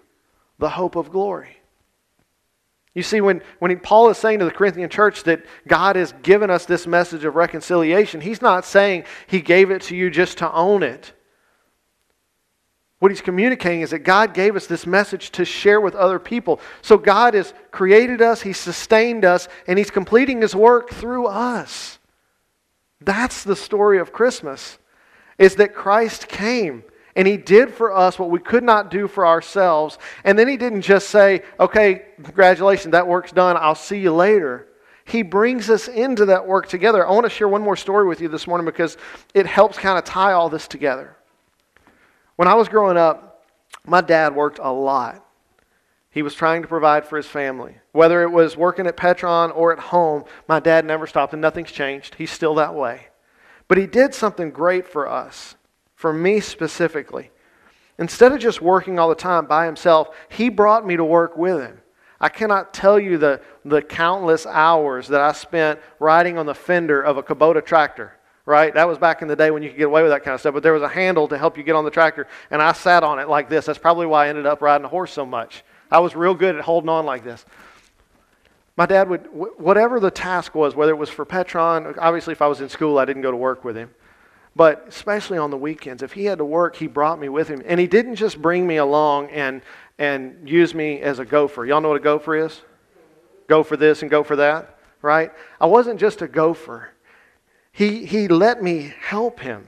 [0.59, 1.61] the hope of glory.
[2.95, 6.15] You see, when, when he, Paul is saying to the Corinthian church that God has
[6.23, 10.39] given us this message of reconciliation, he's not saying he gave it to you just
[10.39, 11.13] to own it.
[12.99, 16.61] What he's communicating is that God gave us this message to share with other people.
[16.83, 22.01] So God has created us, He's sustained us, and He's completing His work through us.
[23.01, 24.79] That's the story of Christmas,
[25.39, 26.83] is that Christ came
[27.15, 29.99] and He did for us what we could not do for ourselves.
[30.25, 34.67] And then He didn't just say, okay, congratulations, that work's done, I'll see you later.
[35.05, 37.07] He brings us into that work together.
[37.07, 38.97] I want to share one more story with you this morning because
[39.35, 41.18] it helps kind of tie all this together.
[42.39, 43.43] When I was growing up,
[43.85, 45.27] my dad worked a lot.
[46.09, 47.79] He was trying to provide for his family.
[47.91, 51.73] Whether it was working at Petron or at home, my dad never stopped, and nothing's
[51.73, 52.15] changed.
[52.15, 53.09] He's still that way.
[53.67, 55.57] But he did something great for us,
[55.97, 57.33] for me specifically.
[57.99, 61.61] Instead of just working all the time by himself, he brought me to work with
[61.61, 61.81] him.
[62.21, 67.03] I cannot tell you the, the countless hours that I spent riding on the fender
[67.03, 68.18] of a Kubota tractor
[68.49, 68.73] right?
[68.73, 70.41] That was back in the day when you could get away with that kind of
[70.41, 70.55] stuff.
[70.55, 73.05] But there was a handle to help you get on the tractor, and I sat
[73.05, 73.67] on it like this.
[73.67, 75.63] That's probably why I ended up riding a horse so much.
[75.91, 77.45] I was real good at holding on like this.
[78.75, 79.27] My dad would,
[79.59, 82.99] whatever the task was, whether it was for Petron, obviously if I was in school,
[82.99, 83.91] I didn't go to work with him.
[84.57, 87.63] But especially on the weekends, if he had to work, he brought me with him.
[87.67, 89.61] And he didn't just bring me along and,
[89.99, 91.67] and use me as a gopher.
[91.67, 92.63] Y'all know what a gopher is?
[93.47, 95.33] Go for this and go for that, right?
[95.61, 96.93] I wasn't just a gopher.
[97.79, 99.65] He, he let me help him.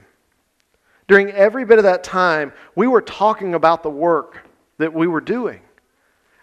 [1.07, 4.45] During every bit of that time, we were talking about the work
[4.79, 5.61] that we were doing.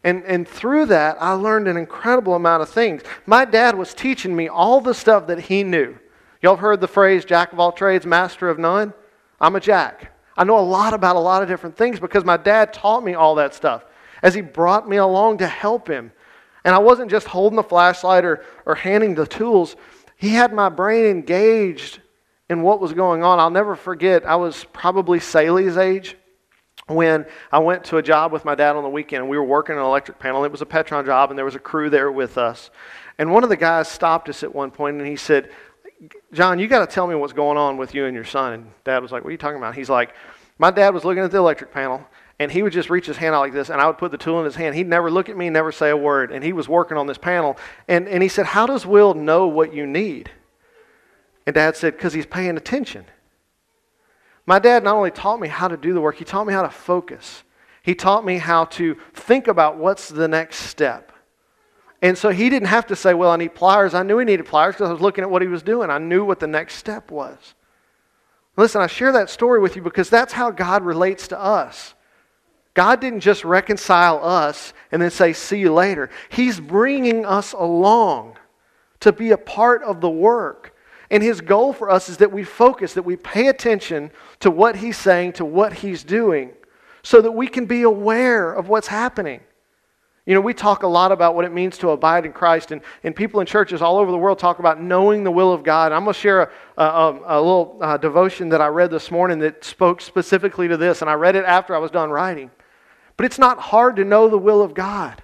[0.02, 3.02] And, and through that, I learned an incredible amount of things.
[3.26, 5.98] My dad was teaching me all the stuff that he knew.
[6.40, 8.94] Y'all have heard the phrase, jack of all trades, master of none?
[9.38, 10.16] I'm a jack.
[10.38, 13.12] I know a lot about a lot of different things because my dad taught me
[13.12, 13.84] all that stuff
[14.22, 16.12] as he brought me along to help him.
[16.64, 19.76] And I wasn't just holding the flashlight or, or handing the tools,
[20.18, 22.00] he had my brain engaged
[22.50, 23.38] in what was going on.
[23.38, 26.16] I'll never forget, I was probably Saley's age
[26.88, 29.76] when I went to a job with my dad on the weekend we were working
[29.76, 30.44] an electric panel.
[30.44, 32.70] It was a Petron job and there was a crew there with us.
[33.18, 35.50] And one of the guys stopped us at one point and he said,
[36.32, 38.52] John, you got to tell me what's going on with you and your son.
[38.52, 39.76] And dad was like, What are you talking about?
[39.76, 40.14] He's like,
[40.58, 42.04] My dad was looking at the electric panel
[42.38, 44.18] and he would just reach his hand out like this, and I would put the
[44.18, 44.76] tool in his hand.
[44.76, 47.18] He'd never look at me, never say a word, and he was working on this
[47.18, 47.56] panel.
[47.88, 50.30] And, and he said, How does Will know what you need?
[51.46, 53.06] And dad said, Because he's paying attention.
[54.46, 56.62] My dad not only taught me how to do the work, he taught me how
[56.62, 57.42] to focus.
[57.82, 61.12] He taught me how to think about what's the next step.
[62.00, 63.94] And so he didn't have to say, Well, I need pliers.
[63.94, 65.90] I knew he needed pliers because I was looking at what he was doing.
[65.90, 67.54] I knew what the next step was.
[68.56, 71.94] Listen, I share that story with you because that's how God relates to us.
[72.78, 76.10] God didn't just reconcile us and then say, see you later.
[76.28, 78.36] He's bringing us along
[79.00, 80.76] to be a part of the work.
[81.10, 84.76] And his goal for us is that we focus, that we pay attention to what
[84.76, 86.52] he's saying, to what he's doing,
[87.02, 89.40] so that we can be aware of what's happening.
[90.24, 92.80] You know, we talk a lot about what it means to abide in Christ, and,
[93.02, 95.90] and people in churches all over the world talk about knowing the will of God.
[95.90, 99.40] I'm going to share a, a, a little uh, devotion that I read this morning
[99.40, 102.52] that spoke specifically to this, and I read it after I was done writing.
[103.18, 105.22] But it's not hard to know the will of God.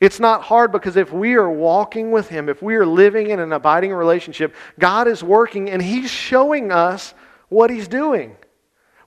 [0.00, 3.40] It's not hard because if we are walking with Him, if we are living in
[3.40, 7.12] an abiding relationship, God is working and He's showing us
[7.48, 8.36] what He's doing.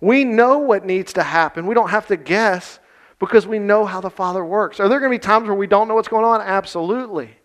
[0.02, 1.66] We know what needs to happen.
[1.66, 2.80] We don't have to guess
[3.20, 4.80] because we know how the Father works.
[4.80, 6.42] Are there going to be times where we don't know what's going on?
[6.42, 7.38] Absolutely.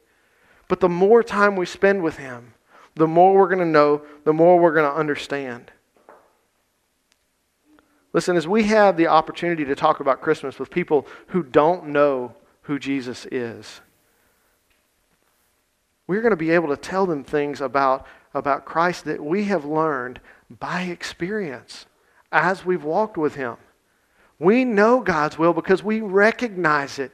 [0.66, 2.54] But the more time we spend with Him,
[2.96, 5.70] the more we're going to know, the more we're going to understand.
[8.12, 12.34] Listen, as we have the opportunity to talk about Christmas with people who don't know
[12.62, 13.80] who Jesus is,
[16.06, 19.64] we're going to be able to tell them things about, about Christ that we have
[19.64, 20.20] learned
[20.50, 21.86] by experience
[22.30, 23.56] as we've walked with Him.
[24.38, 27.12] We know God's will because we recognize it.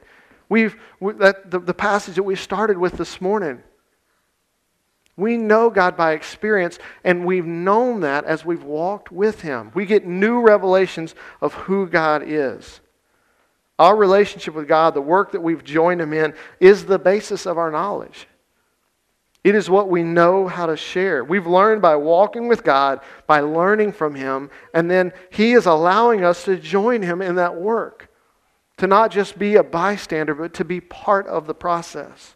[0.49, 3.61] We've, that, the, the passage that we started with this morning.
[5.19, 9.71] We know God by experience, and we've known that as we've walked with Him.
[9.73, 12.79] We get new revelations of who God is.
[13.77, 17.57] Our relationship with God, the work that we've joined Him in, is the basis of
[17.57, 18.27] our knowledge.
[19.43, 21.23] It is what we know how to share.
[21.23, 26.23] We've learned by walking with God, by learning from Him, and then He is allowing
[26.23, 28.09] us to join Him in that work.
[28.77, 32.35] To not just be a bystander, but to be part of the process.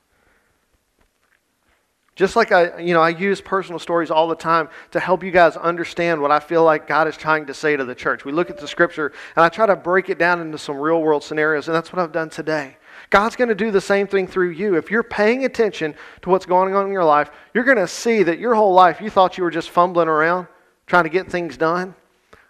[2.15, 5.31] Just like I, you know, I use personal stories all the time to help you
[5.31, 8.23] guys understand what I feel like God is trying to say to the church.
[8.23, 11.01] We look at the scripture and I try to break it down into some real
[11.01, 12.77] world scenarios, and that's what I've done today.
[13.09, 14.75] God's going to do the same thing through you.
[14.75, 18.21] If you're paying attention to what's going on in your life, you're going to see
[18.23, 20.47] that your whole life you thought you were just fumbling around
[20.85, 21.95] trying to get things done.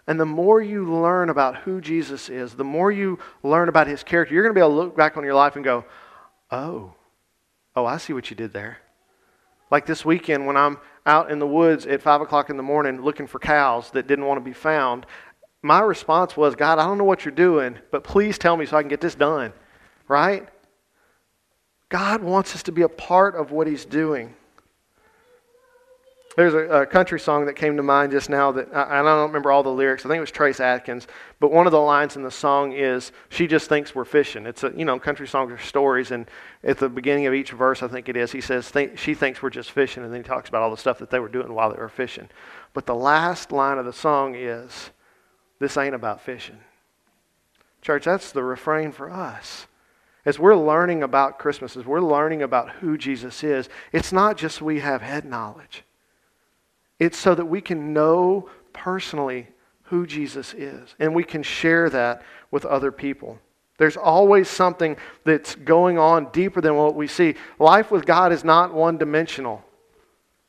[0.06, 4.02] And the more you learn about who Jesus is, the more you learn about his
[4.02, 5.86] character, you're going to be able to look back on your life and go,
[6.50, 6.92] oh,
[7.74, 8.78] oh, I see what you did there.
[9.70, 13.02] Like this weekend when I'm out in the woods at 5 o'clock in the morning
[13.02, 15.06] looking for cows that didn't want to be found,
[15.62, 18.76] my response was, God, I don't know what you're doing, but please tell me so
[18.76, 19.52] I can get this done.
[20.08, 20.48] Right?
[21.88, 24.34] God wants us to be a part of what He's doing.
[26.36, 29.28] There's a, a, country song that came to mind just now that I, I don't
[29.28, 30.04] remember all the lyrics.
[30.04, 31.06] I think it was Trace Adkins,
[31.38, 34.64] but one of the lines in the song is "She just thinks we're fishing." It's
[34.64, 36.26] a you know country songs are stories, and
[36.64, 39.50] at the beginning of each verse, I think it is, he says she thinks we're
[39.50, 41.70] just fishing, and then he talks about all the stuff that they were doing while
[41.70, 42.28] they were fishing.
[42.72, 44.90] But the last line of the song is,
[45.60, 46.58] "This ain't about fishing."
[47.80, 49.68] Church, that's the refrain for us.
[50.24, 54.62] As we're learning about Christmas, as we're learning about who Jesus is, it's not just
[54.62, 55.84] we have head knowledge.
[56.98, 59.48] It's so that we can know personally
[59.84, 63.38] who Jesus is, and we can share that with other people.
[63.76, 67.34] There's always something that's going on deeper than what we see.
[67.58, 69.64] Life with God is not one dimensional,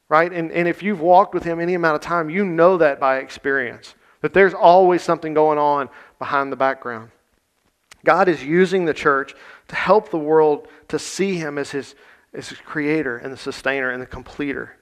[0.10, 0.32] right?
[0.32, 3.18] And, and if you've walked with Him any amount of time, you know that by
[3.18, 7.10] experience, that there's always something going on behind the background.
[8.06, 9.34] God is using the church
[9.68, 11.96] to help the world to see him as his,
[12.34, 14.78] as his creator and the sustainer and the completer.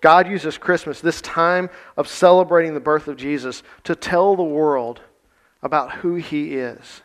[0.00, 5.00] God uses Christmas, this time of celebrating the birth of Jesus, to tell the world
[5.62, 7.02] about who he is.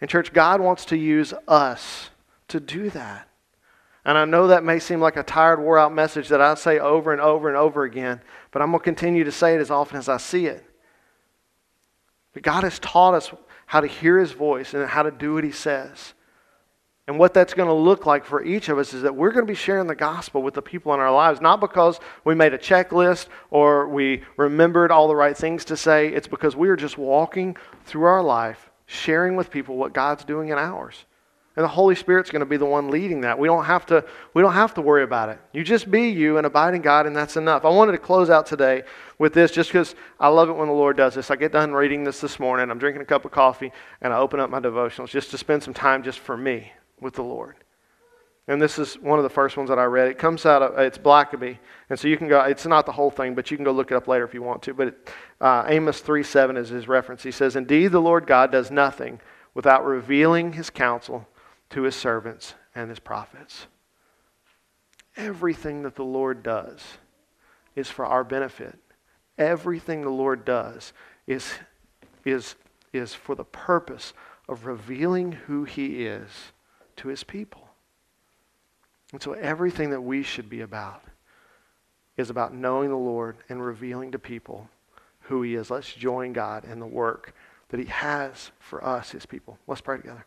[0.00, 2.10] And, church, God wants to use us
[2.48, 3.28] to do that.
[4.04, 6.78] And I know that may seem like a tired, wore out message that I say
[6.78, 8.20] over and over and over again,
[8.52, 10.64] but I'm going to continue to say it as often as I see it.
[12.32, 13.32] But God has taught us
[13.66, 16.14] how to hear his voice and how to do what he says.
[17.08, 19.46] And what that's going to look like for each of us is that we're going
[19.46, 22.52] to be sharing the gospel with the people in our lives, not because we made
[22.52, 26.08] a checklist or we remembered all the right things to say.
[26.08, 30.48] It's because we are just walking through our life, sharing with people what God's doing
[30.48, 31.04] in ours.
[31.54, 33.38] And the Holy Spirit's going to be the one leading that.
[33.38, 35.38] We don't have to, we don't have to worry about it.
[35.52, 37.64] You just be you and abide in God, and that's enough.
[37.64, 38.82] I wanted to close out today
[39.18, 41.30] with this just because I love it when the Lord does this.
[41.30, 42.68] I get done reading this this morning.
[42.68, 43.72] I'm drinking a cup of coffee,
[44.02, 47.14] and I open up my devotionals just to spend some time just for me with
[47.14, 47.56] the Lord.
[48.48, 50.08] And this is one of the first ones that I read.
[50.08, 51.58] It comes out of, it's Blackaby.
[51.90, 53.90] And so you can go, it's not the whole thing, but you can go look
[53.90, 54.74] it up later if you want to.
[54.74, 55.08] But it,
[55.40, 57.24] uh, Amos 3 7 is his reference.
[57.24, 59.20] He says, Indeed, the Lord God does nothing
[59.52, 61.26] without revealing his counsel
[61.70, 63.66] to his servants and his prophets.
[65.16, 66.80] Everything that the Lord does
[67.74, 68.78] is for our benefit.
[69.38, 70.92] Everything the Lord does
[71.26, 71.52] is,
[72.24, 72.54] is,
[72.92, 74.12] is for the purpose
[74.48, 76.52] of revealing who He is
[76.96, 77.68] to His people.
[79.12, 81.02] And so everything that we should be about
[82.16, 84.68] is about knowing the Lord and revealing to people
[85.22, 85.70] who He is.
[85.70, 87.34] Let's join God in the work
[87.68, 89.58] that He has for us, His people.
[89.66, 90.24] Let's pray together.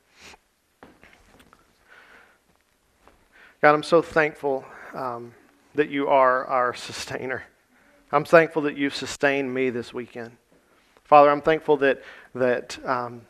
[3.61, 4.63] God, I'm so thankful
[4.93, 5.34] um,
[5.76, 7.43] that you are our sustainer.
[8.11, 10.32] I'm thankful that you've sustained me this weekend.
[11.03, 12.01] Father, I'm thankful that,
[12.36, 13.22] that, um,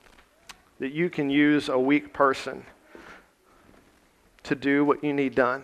[0.79, 2.63] that you can use a weak person
[4.43, 5.63] to do what you need done.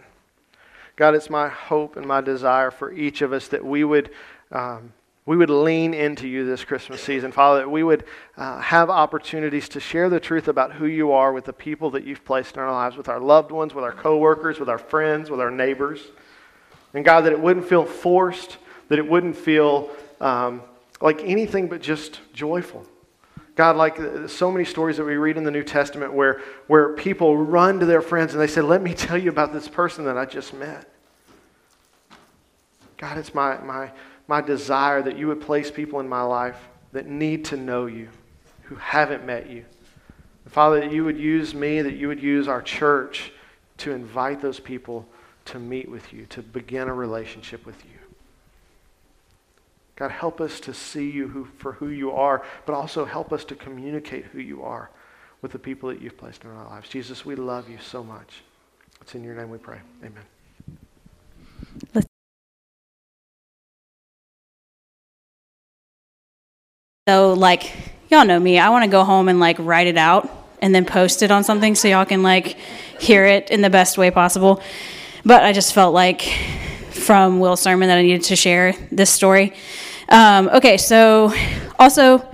[0.96, 4.12] God, it's my hope and my desire for each of us that we would
[4.52, 4.94] um,
[5.26, 8.04] we would lean into you this Christmas season, Father, that we would
[8.38, 12.04] uh, have opportunities to share the truth about who you are with the people that
[12.04, 15.32] you've placed in our lives, with our loved ones, with our coworkers, with our friends,
[15.32, 16.00] with our neighbors.
[16.94, 18.58] And God, that it wouldn't feel forced,
[18.90, 19.90] that it wouldn't feel
[20.22, 20.62] um,
[21.02, 22.86] like anything but just joyful.
[23.56, 23.98] God, like
[24.28, 27.86] so many stories that we read in the New Testament where, where people run to
[27.86, 30.54] their friends and they say, Let me tell you about this person that I just
[30.54, 30.90] met.
[32.98, 33.92] God, it's my, my
[34.28, 36.58] my desire that you would place people in my life
[36.94, 38.10] that need to know you,
[38.64, 39.66] who haven't met you.
[40.44, 43.32] And Father, that you would use me, that you would use our church
[43.78, 45.08] to invite those people
[45.46, 47.95] to meet with you, to begin a relationship with you.
[49.96, 53.46] God, help us to see you who, for who you are, but also help us
[53.46, 54.90] to communicate who you are
[55.42, 56.90] with the people that you've placed in our lives.
[56.90, 58.44] Jesus, we love you so much.
[59.02, 59.80] It's in your name we pray.
[60.04, 60.24] Amen.
[67.08, 67.72] So, like,
[68.10, 68.58] y'all know me.
[68.58, 70.28] I want to go home and like write it out
[70.60, 72.58] and then post it on something so y'all can like
[73.00, 74.62] hear it in the best way possible.
[75.24, 76.24] But I just felt like
[76.90, 79.54] from Will's sermon that I needed to share this story.
[80.10, 81.34] Um, okay, so
[81.80, 82.28] also,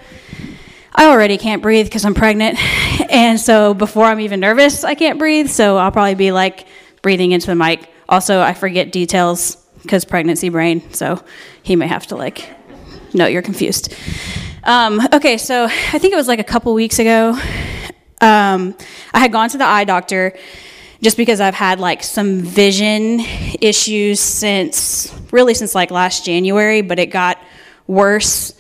[0.93, 2.57] I already can't breathe because I'm pregnant.
[3.11, 5.49] And so before I'm even nervous, I can't breathe.
[5.49, 6.65] So I'll probably be like
[7.01, 7.89] breathing into the mic.
[8.07, 10.93] Also, I forget details because pregnancy brain.
[10.93, 11.21] So
[11.61, 12.47] he may have to like,
[13.13, 13.93] no, you're confused.
[14.63, 17.37] Um, okay, so I think it was like a couple weeks ago.
[18.21, 18.75] Um,
[19.13, 20.37] I had gone to the eye doctor
[21.01, 23.19] just because I've had like some vision
[23.59, 27.39] issues since really since like last January, but it got
[27.91, 28.53] worse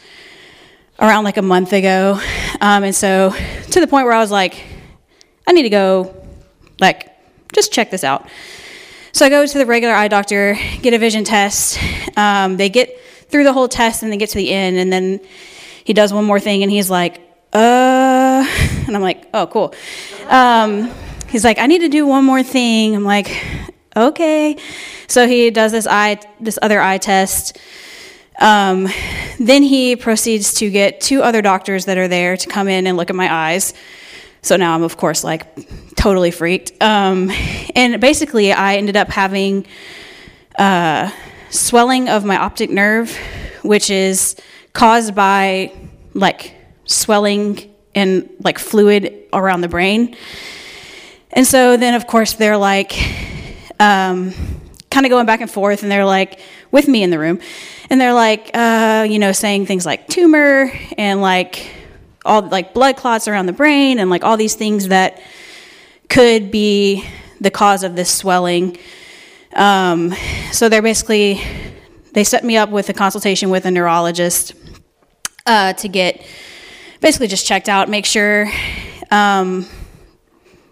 [0.99, 2.19] around like a month ago.
[2.59, 3.33] Um, and so
[3.71, 4.61] to the point where I was like,
[5.47, 6.13] I need to go,
[6.79, 7.09] like,
[7.53, 8.27] just check this out.
[9.13, 11.79] So I go to the regular eye doctor, get a vision test.
[12.17, 15.19] Um, they get through the whole test and they get to the end, and then
[15.83, 17.21] he does one more thing and he's like,
[17.53, 18.45] uh,
[18.87, 19.73] and I'm like, oh, cool.
[20.27, 20.91] Um,
[21.29, 22.95] he's like, I need to do one more thing.
[22.95, 23.31] I'm like,
[23.95, 24.57] okay.
[25.07, 27.57] So he does this eye, this other eye test.
[28.41, 28.89] Um,
[29.39, 32.97] then he proceeds to get two other doctors that are there to come in and
[32.97, 33.73] look at my eyes.
[34.41, 36.71] So now I'm, of course, like totally freaked.
[36.81, 37.31] Um,
[37.75, 39.67] and basically, I ended up having
[40.57, 41.11] uh,
[41.51, 43.15] swelling of my optic nerve,
[43.61, 44.35] which is
[44.73, 45.71] caused by
[46.15, 50.15] like swelling and like fluid around the brain.
[51.31, 52.93] And so then, of course, they're like
[53.79, 54.33] um,
[54.89, 56.39] kind of going back and forth, and they're like
[56.71, 57.39] with me in the room,
[57.89, 61.69] and they're like, uh, you know, saying things like tumor and like
[62.23, 65.21] all like blood clots around the brain, and like all these things that
[66.09, 67.05] could be
[67.39, 68.77] the cause of this swelling.
[69.53, 70.13] Um,
[70.51, 71.41] so they're basically
[72.13, 74.53] they set me up with a consultation with a neurologist
[75.45, 76.25] uh, to get
[76.99, 78.51] basically just checked out, make sure,
[79.09, 79.65] um,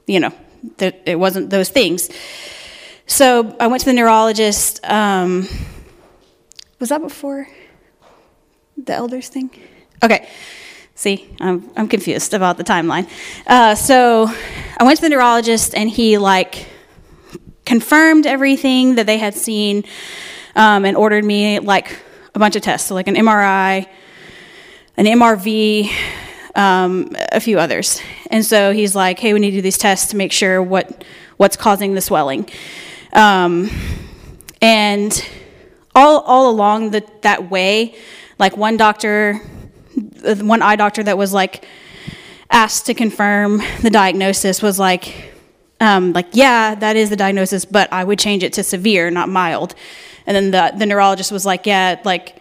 [0.05, 0.33] you know,
[0.77, 2.09] that it wasn't those things.
[3.07, 4.83] So I went to the neurologist.
[4.85, 5.47] Um,
[6.79, 7.47] was that before
[8.77, 9.51] the elders thing?
[10.03, 10.29] Okay.
[10.95, 13.09] See, I'm, I'm confused about the timeline.
[13.47, 14.27] Uh, so
[14.77, 16.67] I went to the neurologist, and he like
[17.65, 19.83] confirmed everything that they had seen,
[20.55, 21.97] um, and ordered me like
[22.35, 23.87] a bunch of tests, so like an MRI,
[24.97, 25.89] an MRV,
[26.55, 28.01] um, a few others.
[28.29, 31.03] And so he's like, hey, we need to do these tests to make sure what,
[31.37, 32.49] what's causing the swelling.
[33.13, 33.69] Um,
[34.61, 35.25] and
[35.95, 37.95] all, all along the, that way,
[38.37, 39.41] like one doctor,
[40.23, 41.65] one eye doctor that was like
[42.49, 45.33] asked to confirm the diagnosis was like,
[45.81, 49.29] um, like, yeah, that is the diagnosis, but I would change it to severe, not
[49.29, 49.75] mild.
[50.25, 52.39] And then the, the neurologist was like, yeah, like,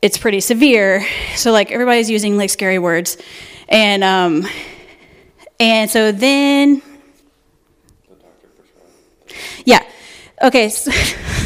[0.00, 1.04] it's pretty severe.
[1.34, 3.16] So like everybody's using like scary words,
[3.68, 4.46] and um,
[5.58, 6.82] and so then,
[9.64, 9.82] yeah,
[10.42, 10.68] okay.
[10.68, 10.90] So,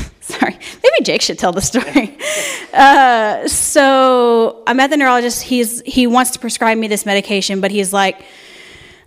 [0.82, 2.16] Maybe Jake should tell the story.
[2.72, 5.42] uh, so I'm at the neurologist.
[5.42, 8.24] He's he wants to prescribe me this medication, but he's like,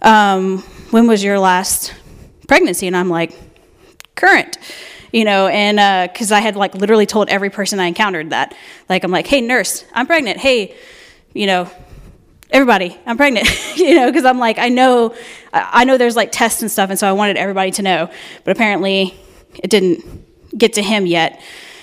[0.01, 0.59] um,
[0.91, 1.93] "When was your last
[2.47, 3.33] pregnancy?" And I'm like,
[4.15, 4.57] "Current."
[5.11, 8.53] You know, and because uh, I had like literally told every person I encountered that,
[8.89, 10.39] like I'm like, "Hey, nurse, I'm pregnant.
[10.39, 10.75] Hey,
[11.33, 11.69] you know,
[12.49, 15.15] everybody, I'm pregnant." you know, because I'm like, I know,
[15.53, 18.09] I know there's like tests and stuff, and so I wanted everybody to know,
[18.43, 19.13] but apparently
[19.63, 20.24] it didn't
[20.57, 21.41] get to him yet.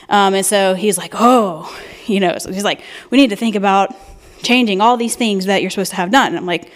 [0.08, 1.74] Um, and so he's like, oh,
[2.06, 3.94] you know, so he's like, we need to think about
[4.42, 6.28] changing all these things that you're supposed to have done.
[6.28, 6.70] And I'm like,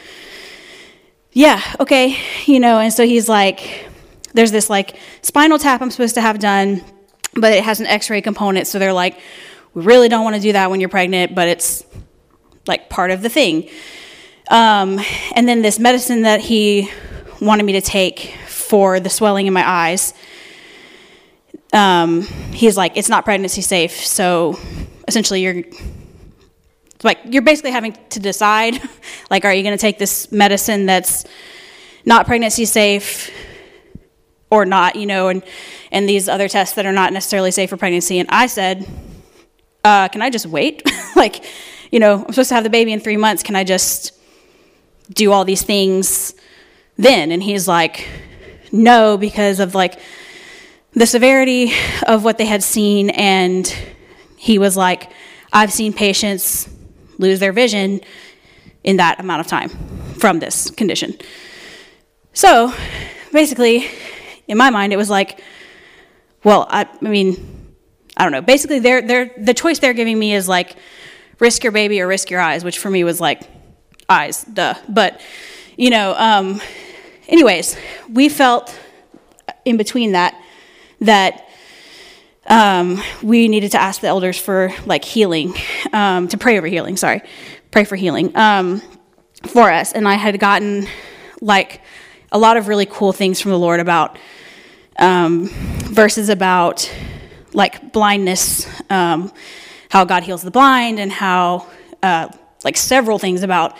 [1.32, 2.16] yeah, okay,
[2.46, 3.88] you know, and so he's like,
[4.32, 6.82] there's this like spinal tap I'm supposed to have done,
[7.34, 8.66] but it has an x ray component.
[8.66, 9.18] So they're like,
[9.74, 11.84] we really don't want to do that when you're pregnant, but it's
[12.66, 13.68] like part of the thing.
[14.48, 15.00] Um,
[15.34, 16.90] and then this medicine that he
[17.40, 20.14] wanted me to take for the swelling in my eyes
[21.72, 23.92] um, he's like, it's not pregnancy safe.
[24.04, 24.58] So
[25.08, 25.64] essentially, you're
[27.02, 28.80] like, you're basically having to decide,
[29.30, 31.24] like, are you going to take this medicine that's
[32.04, 33.30] not pregnancy safe
[34.50, 35.42] or not, you know, and,
[35.90, 38.18] and these other tests that are not necessarily safe for pregnancy.
[38.18, 38.86] And I said,
[39.84, 40.82] uh, can I just wait?
[41.16, 41.44] like,
[41.90, 43.42] you know, I'm supposed to have the baby in three months.
[43.42, 44.12] Can I just
[45.10, 46.34] do all these things
[46.96, 47.32] then?
[47.32, 48.08] And he's like,
[48.72, 50.00] no, because of like
[50.96, 51.72] the severity
[52.06, 53.72] of what they had seen, and
[54.38, 55.12] he was like,
[55.52, 56.68] I've seen patients
[57.18, 58.00] lose their vision
[58.82, 59.68] in that amount of time
[60.18, 61.14] from this condition.
[62.32, 62.72] So
[63.30, 63.86] basically,
[64.48, 65.42] in my mind, it was like,
[66.42, 67.74] well, I, I mean,
[68.16, 68.40] I don't know.
[68.40, 70.76] Basically, they're, they're, the choice they're giving me is like,
[71.40, 73.42] risk your baby or risk your eyes, which for me was like,
[74.08, 74.74] eyes, duh.
[74.88, 75.20] But,
[75.76, 76.62] you know, um,
[77.28, 77.76] anyways,
[78.10, 78.74] we felt
[79.66, 80.40] in between that
[81.00, 81.48] that
[82.46, 85.54] um, we needed to ask the elders for like healing,
[85.92, 87.22] um, to pray over healing, sorry,
[87.70, 88.80] pray for healing um,
[89.46, 89.92] for us.
[89.92, 90.86] And I had gotten
[91.40, 91.80] like
[92.32, 94.18] a lot of really cool things from the Lord about
[94.98, 96.90] um, verses about
[97.52, 99.32] like blindness, um,
[99.88, 101.66] how God heals the blind, and how
[102.02, 102.28] uh,
[102.64, 103.76] like several things about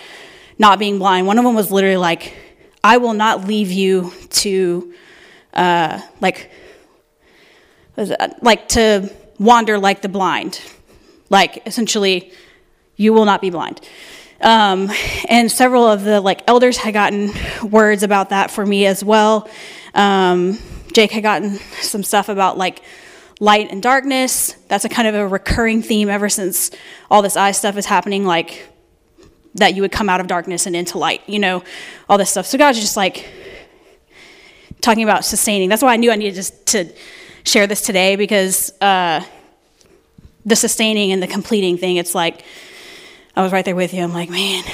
[0.59, 1.27] not being blind.
[1.27, 2.35] One of them was literally like,
[2.83, 4.95] I will not leave you to
[5.53, 6.51] uh, like
[8.42, 10.61] like to wander like the blind.
[11.30, 12.32] Like essentially,
[12.97, 13.80] you will not be blind.
[14.40, 14.90] Um,
[15.28, 17.32] and several of the like elders had gotten
[17.68, 19.49] words about that for me as well.
[19.94, 20.59] Um,
[20.92, 22.82] Jake had gotten some stuff about like
[23.40, 24.53] light and darkness.
[24.68, 26.70] That's a kind of a recurring theme ever since
[27.11, 28.24] all this eye stuff is happening.
[28.24, 28.68] Like
[29.55, 31.22] that you would come out of darkness and into light.
[31.26, 31.64] You know,
[32.09, 32.47] all this stuff.
[32.47, 33.26] So God's just like
[34.82, 35.68] talking about sustaining.
[35.68, 36.92] That's why I knew I needed just to
[37.47, 39.24] share this today because uh,
[40.44, 42.44] the sustaining and the completing thing, it's like,
[43.36, 44.03] I was right there with you.
[44.03, 44.64] I'm like, man,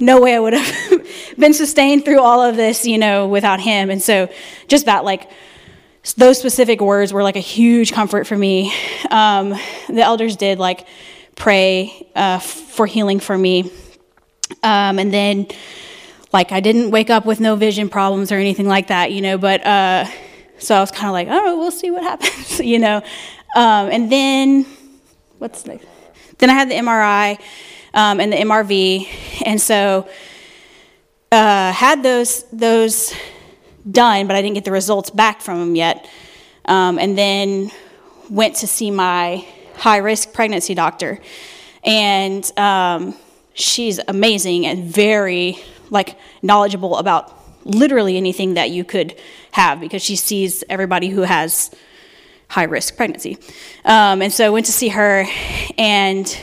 [0.00, 1.06] no way I would have
[1.38, 3.88] been sustained through all of this, you know, without him.
[3.88, 4.28] And so
[4.66, 5.30] just that, like,
[6.16, 8.72] those specific words were like a huge comfort for me.
[9.10, 9.50] Um,
[9.88, 10.86] the elders did like
[11.36, 13.70] pray uh, for healing for me.
[14.62, 15.46] Um, and then,
[16.32, 19.36] like, I didn't wake up with no vision problems or anything like that, you know,
[19.36, 20.06] but uh,
[20.58, 22.96] so I was kind of like, oh, we'll see what happens, you know.
[23.56, 24.66] Um, and then,
[25.38, 25.86] what's next?
[26.38, 27.40] Then I had the MRI
[27.94, 30.08] um, and the MRV, and so
[31.32, 33.14] uh, had those those
[33.90, 36.08] done, but I didn't get the results back from them yet.
[36.64, 37.70] Um, and then
[38.28, 39.46] went to see my
[39.76, 41.20] high risk pregnancy doctor,
[41.82, 43.14] and um,
[43.54, 45.58] she's amazing and very
[45.90, 49.18] like knowledgeable about literally anything that you could
[49.52, 51.70] have because she sees everybody who has
[52.48, 53.38] high risk pregnancy.
[53.84, 55.26] Um, and so I went to see her,
[55.76, 56.38] and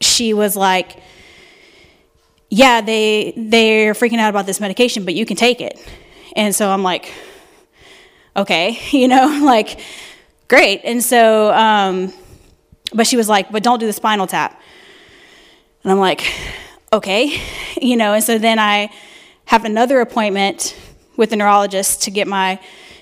[0.00, 0.98] she was like,
[2.50, 5.78] "Yeah, they they're freaking out about this medication, but you can take it."
[6.36, 7.12] And so I'm like,
[8.36, 9.80] "Okay, you know, like
[10.48, 12.12] great." And so, um,
[12.92, 14.60] but she was like, "But don't do the spinal tap."
[15.82, 16.30] And I'm like,
[16.92, 17.40] "Okay,"
[17.80, 18.12] you know.
[18.12, 18.90] And so then I
[19.46, 20.76] have another appointment
[21.16, 22.60] with the neurologist to get my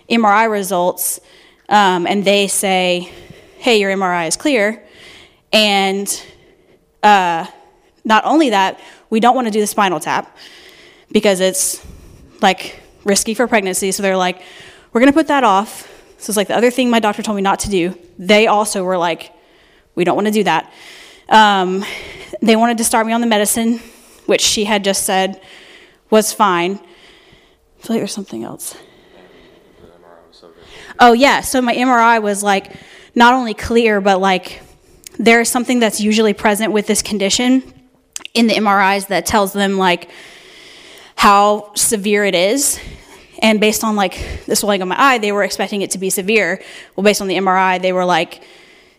[0.08, 1.20] MRI results,
[1.68, 3.12] um, and they say,
[3.58, 4.82] hey, your MRI is clear.
[5.52, 6.22] And
[7.02, 7.46] uh,
[8.04, 8.80] not only that,
[9.10, 10.36] we don't want to do the spinal tap
[11.12, 11.84] because it's
[12.40, 13.92] like risky for pregnancy.
[13.92, 14.42] So they're like,
[14.92, 15.86] we're going to put that off.
[16.18, 17.96] So it's like the other thing my doctor told me not to do.
[18.18, 19.32] They also were like,
[19.94, 20.72] we don't want to do that.
[21.28, 21.84] Um,
[22.42, 23.78] they wanted to start me on the medicine,
[24.26, 25.40] which she had just said
[26.10, 26.72] was fine.
[26.72, 28.76] I feel like there's something else.
[30.98, 31.40] Oh, yeah.
[31.40, 32.72] So my MRI was like
[33.14, 34.62] not only clear, but like
[35.18, 37.62] there is something that's usually present with this condition
[38.34, 40.10] in the MRIs that tells them like
[41.16, 42.78] how severe it is.
[43.42, 46.10] And based on like the swelling of my eye, they were expecting it to be
[46.10, 46.62] severe.
[46.94, 48.42] Well, based on the MRI, they were like,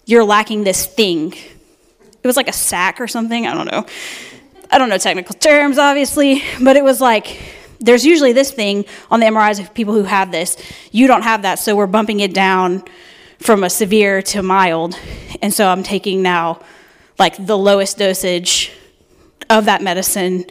[0.05, 1.34] you're lacking this thing.
[1.34, 3.45] It was like a sac or something.
[3.45, 3.86] I don't know.
[4.74, 7.38] I don't know technical terms, obviously, but it was like
[7.82, 10.55] there's usually this thing on the MRIs of people who have this.
[10.91, 12.84] You don't have that, so we're bumping it down
[13.39, 14.97] from a severe to mild.
[15.41, 16.61] And so I'm taking now
[17.19, 18.72] like the lowest dosage
[19.49, 20.45] of that medicine.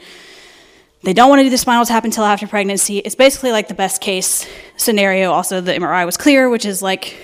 [1.03, 2.99] They don't want to do the spinal tap until after pregnancy.
[2.99, 4.47] It's basically like the best case
[4.77, 5.31] scenario.
[5.31, 7.17] Also, the MRI was clear, which is like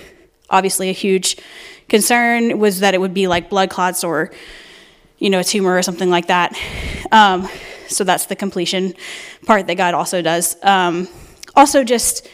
[0.49, 1.36] obviously a huge
[1.88, 4.30] concern, was that it would be like blood clots or,
[5.18, 6.58] you know, a tumor or something like that.
[7.12, 7.48] Um,
[7.88, 8.94] so that's the completion
[9.46, 10.56] part that God also does.
[10.62, 11.08] Um,
[11.54, 12.28] also, just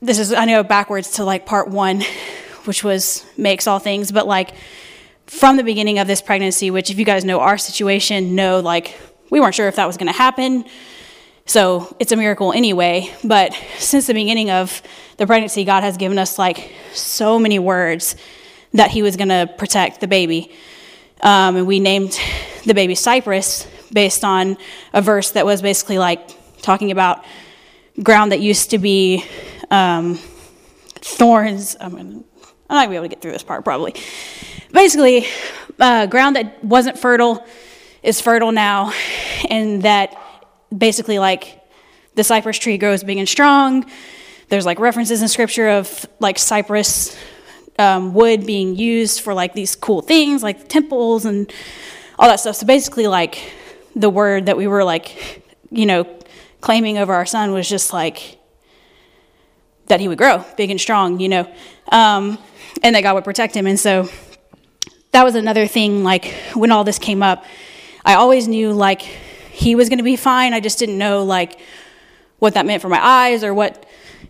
[0.00, 2.02] this is I know backwards to like part one,
[2.64, 4.54] which was makes all things, but like
[5.26, 8.98] from the beginning of this pregnancy, which if you guys know our situation, know like
[9.30, 10.64] we weren't sure if that was going to happen.
[11.46, 13.12] So it's a miracle anyway.
[13.24, 14.82] But since the beginning of
[15.16, 18.16] the pregnancy, God has given us like so many words
[18.74, 20.52] that He was going to protect the baby.
[21.22, 22.18] Um, and we named
[22.64, 24.56] the baby Cypress based on
[24.92, 26.20] a verse that was basically like
[26.62, 27.24] talking about
[28.02, 29.24] ground that used to be
[29.70, 30.18] um,
[30.96, 31.76] thorns.
[31.80, 32.24] I'm, gonna, I'm not
[32.68, 33.94] gonna be able to get through this part probably.
[34.72, 35.26] Basically,
[35.78, 37.44] uh, ground that wasn't fertile
[38.02, 38.92] is fertile now,
[39.48, 40.16] and that
[40.76, 41.60] basically like
[42.14, 43.84] the cypress tree grows big and strong.
[44.48, 47.16] There's like references in scripture of like cypress
[47.82, 51.52] um, wood being used for like these cool things like temples and
[52.18, 52.56] all that stuff.
[52.56, 53.52] So basically, like
[53.96, 56.04] the word that we were like, you know,
[56.60, 58.38] claiming over our son was just like
[59.86, 61.52] that he would grow big and strong, you know,
[61.90, 62.38] um,
[62.82, 63.66] and that God would protect him.
[63.66, 64.08] And so
[65.10, 66.04] that was another thing.
[66.04, 67.44] Like when all this came up,
[68.04, 70.54] I always knew like he was going to be fine.
[70.54, 71.58] I just didn't know like
[72.38, 73.84] what that meant for my eyes or what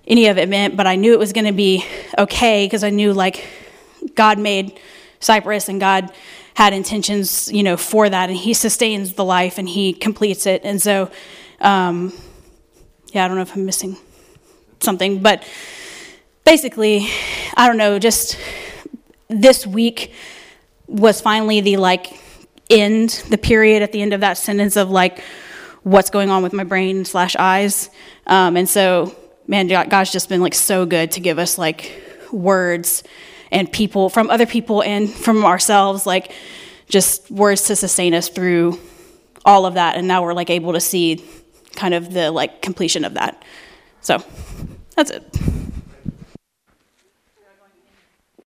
[0.07, 1.85] any of it meant, but I knew it was going to be
[2.19, 3.47] okay because I knew like
[4.15, 4.79] God made
[5.21, 6.13] Cypress and God
[6.55, 10.63] had intentions, you know, for that, and He sustains the life and He completes it.
[10.65, 11.11] And so,
[11.61, 12.13] um,
[13.13, 13.97] yeah, I don't know if I'm missing
[14.81, 15.47] something, but
[16.45, 17.09] basically,
[17.57, 17.99] I don't know.
[17.99, 18.39] Just
[19.29, 20.13] this week
[20.87, 22.21] was finally the like
[22.69, 25.23] end, the period at the end of that sentence of like
[25.85, 27.89] what's going on with my brain slash eyes,
[28.27, 29.17] um, and so
[29.53, 33.05] man, God's just been like so good to give us like words
[33.51, 36.33] and people from other people and from ourselves, like
[36.89, 38.81] just words to sustain us through
[39.45, 39.97] all of that.
[39.97, 41.23] And now we're like able to see
[41.77, 43.45] kind of the like completion of that.
[44.01, 44.25] So
[44.97, 45.39] that's it.